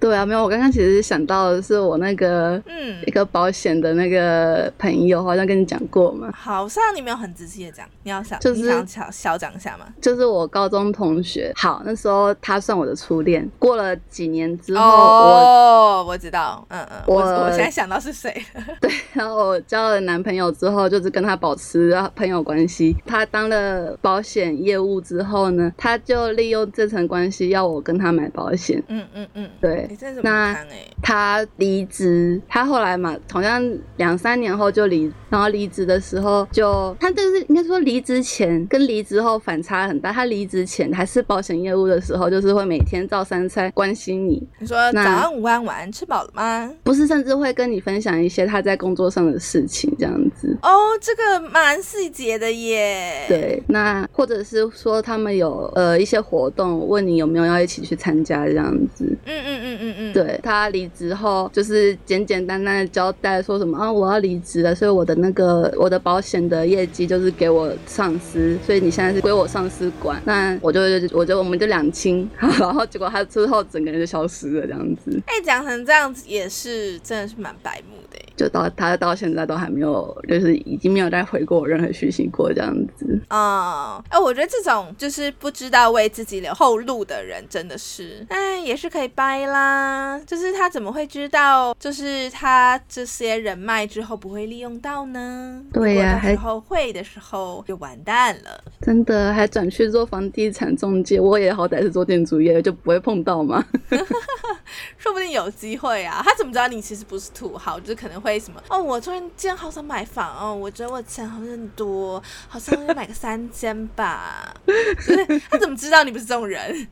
[0.00, 6.32] 对啊，没有，我刚刚其实想到的是我那个嗯一个保险的那个朋友，好像跟你讲过嘛。
[6.34, 9.86] 好像你没有很仔细的讲，你要想就是想小小讲一下吗。
[10.00, 13.48] 就是我高中同学，好，那时候他算我的初恋。
[13.58, 18.44] 过了几年之后，哦，我知道，嗯嗯，我我现在想到是谁。
[18.80, 22.94] 对，然后我交了男朋友之后，就是跟他保持朋友关系。
[23.06, 28.82] 他当了保险业务之后呢，他就利用这层关系要我跟他买保险。
[28.88, 29.88] 嗯嗯嗯，对。
[30.22, 30.56] 那
[31.02, 33.62] 他离职，他后来嘛，好像
[33.96, 40.12] 两三年后就离，然后离职的时候就他就是应该说离职前跟离职后反差很大。
[40.12, 44.42] 他离职前还是保险业务的时候，就是会每天照三餐关心你。
[44.58, 46.70] 你说早安、午安、晚安，吃饱了吗？
[46.82, 50.56] 不是，甚至会跟你分享一些他在工作上的事情，这样子。
[50.62, 50.70] 哦，
[51.00, 53.24] 这个蛮细节的耶。
[53.28, 59.04] 对，那或者是说他们有呃一些活动，问你有没有要一起去参加这样子。
[59.26, 60.12] 嗯嗯嗯嗯嗯。
[60.12, 70.20] 对他离职后，就是简简单单的交代说什么啊，我要离职了，所以我的那个我的保险的业绩就是给我上司，所以你现在是归我上司管。
[70.24, 70.80] 那我就
[71.12, 75.22] 我就我们就两清， 然后结果他之后整个人就消失了这样子。
[75.26, 78.18] 哎，讲成这样子也是真的是蛮白目的。
[78.36, 83.20] 就到他到现在都还没有，就是已经没有再回过我任何讯息过这样子。
[83.28, 90.20] 啊，哎，我觉得这种就是不知道为自己留后路的人，真的是，哎，也是可以掰啦。
[90.26, 95.62] 就是他怎么会知道，就是他这些人脉之后不会利用到呢？
[95.72, 98.64] 对呀，到时候会的时候就完蛋了。
[98.80, 103.62] 真的，还转去做房地产中介，我也好歹是做建筑业，就不会碰到嘛？
[104.96, 106.22] 说不定有机会啊。
[106.24, 107.78] 他怎么知道你其实不是土豪？
[107.78, 108.14] 就是可能。
[108.24, 108.62] 会什么？
[108.70, 114.54] 哦，我突然间好想买房哦，我觉得我钱好像多，好像要买个三间吧。
[115.50, 116.88] 他怎么知道你不是这种人？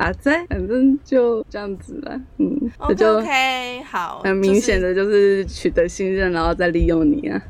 [0.00, 2.20] 啊，在，反正就这样子了。
[2.38, 7.40] 嗯，OK，好，很明显的就是取得信任，然后再利用你啊。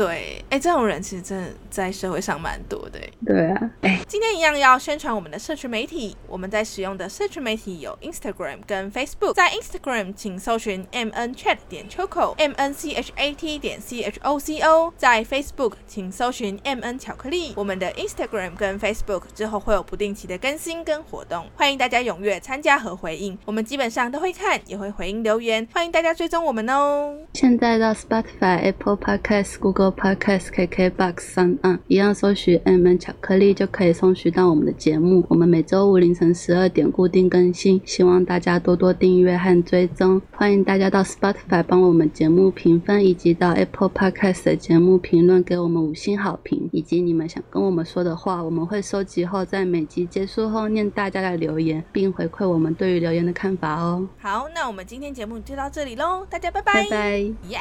[0.00, 2.98] 对，哎，这种人其实真的在社会上蛮多的。
[3.26, 6.16] 对啊，哎，今天一样要宣传我们的社群媒体。
[6.26, 9.34] 我们在使用的社群媒体有 Instagram 跟 Facebook。
[9.34, 14.18] 在 Instagram 请搜寻 mn chat 点 choco m n c h a t 点 c h
[14.22, 14.90] o c o。
[14.96, 17.52] 在 Facebook 请搜寻 mn 巧克力。
[17.54, 23.38] 我们的 Instagram 跟 Facebook 之后会有不定期的更新跟活动，欢迎大家踊跃参加和回应。
[23.44, 27.14] 我们基本上都会看，也会回应留言，欢迎大家追踪我们哦。
[27.34, 29.89] 现在到 Spotify、Apple Podcast、Google。
[29.92, 35.24] Podcast KK Box 上岸，一样搜寻 M N 巧克力就可以搜寻到我们的节目。
[35.28, 40.20] 我们每周五凌晨十二点固定更新，希望大家多多订阅和追踪。
[40.32, 54.08] 欢迎大家到 Spotify 帮我们节目评分，以及到 Apple Podcast 的节目评论给我们五星好评，以及你们想跟我们说的话，我们会收集后在每集结束后念大家的留言，并回馈我们对于留言的看法哦。
[54.18, 56.72] 好，那我们今天节目就到这里喽，大家拜拜。
[56.84, 57.18] 拜拜。
[57.48, 57.60] 呀，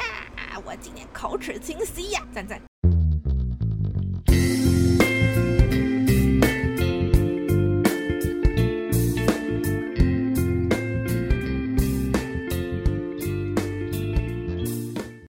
[0.66, 2.24] 我今天口齿清晰呀。
[2.34, 2.69] 赞赞。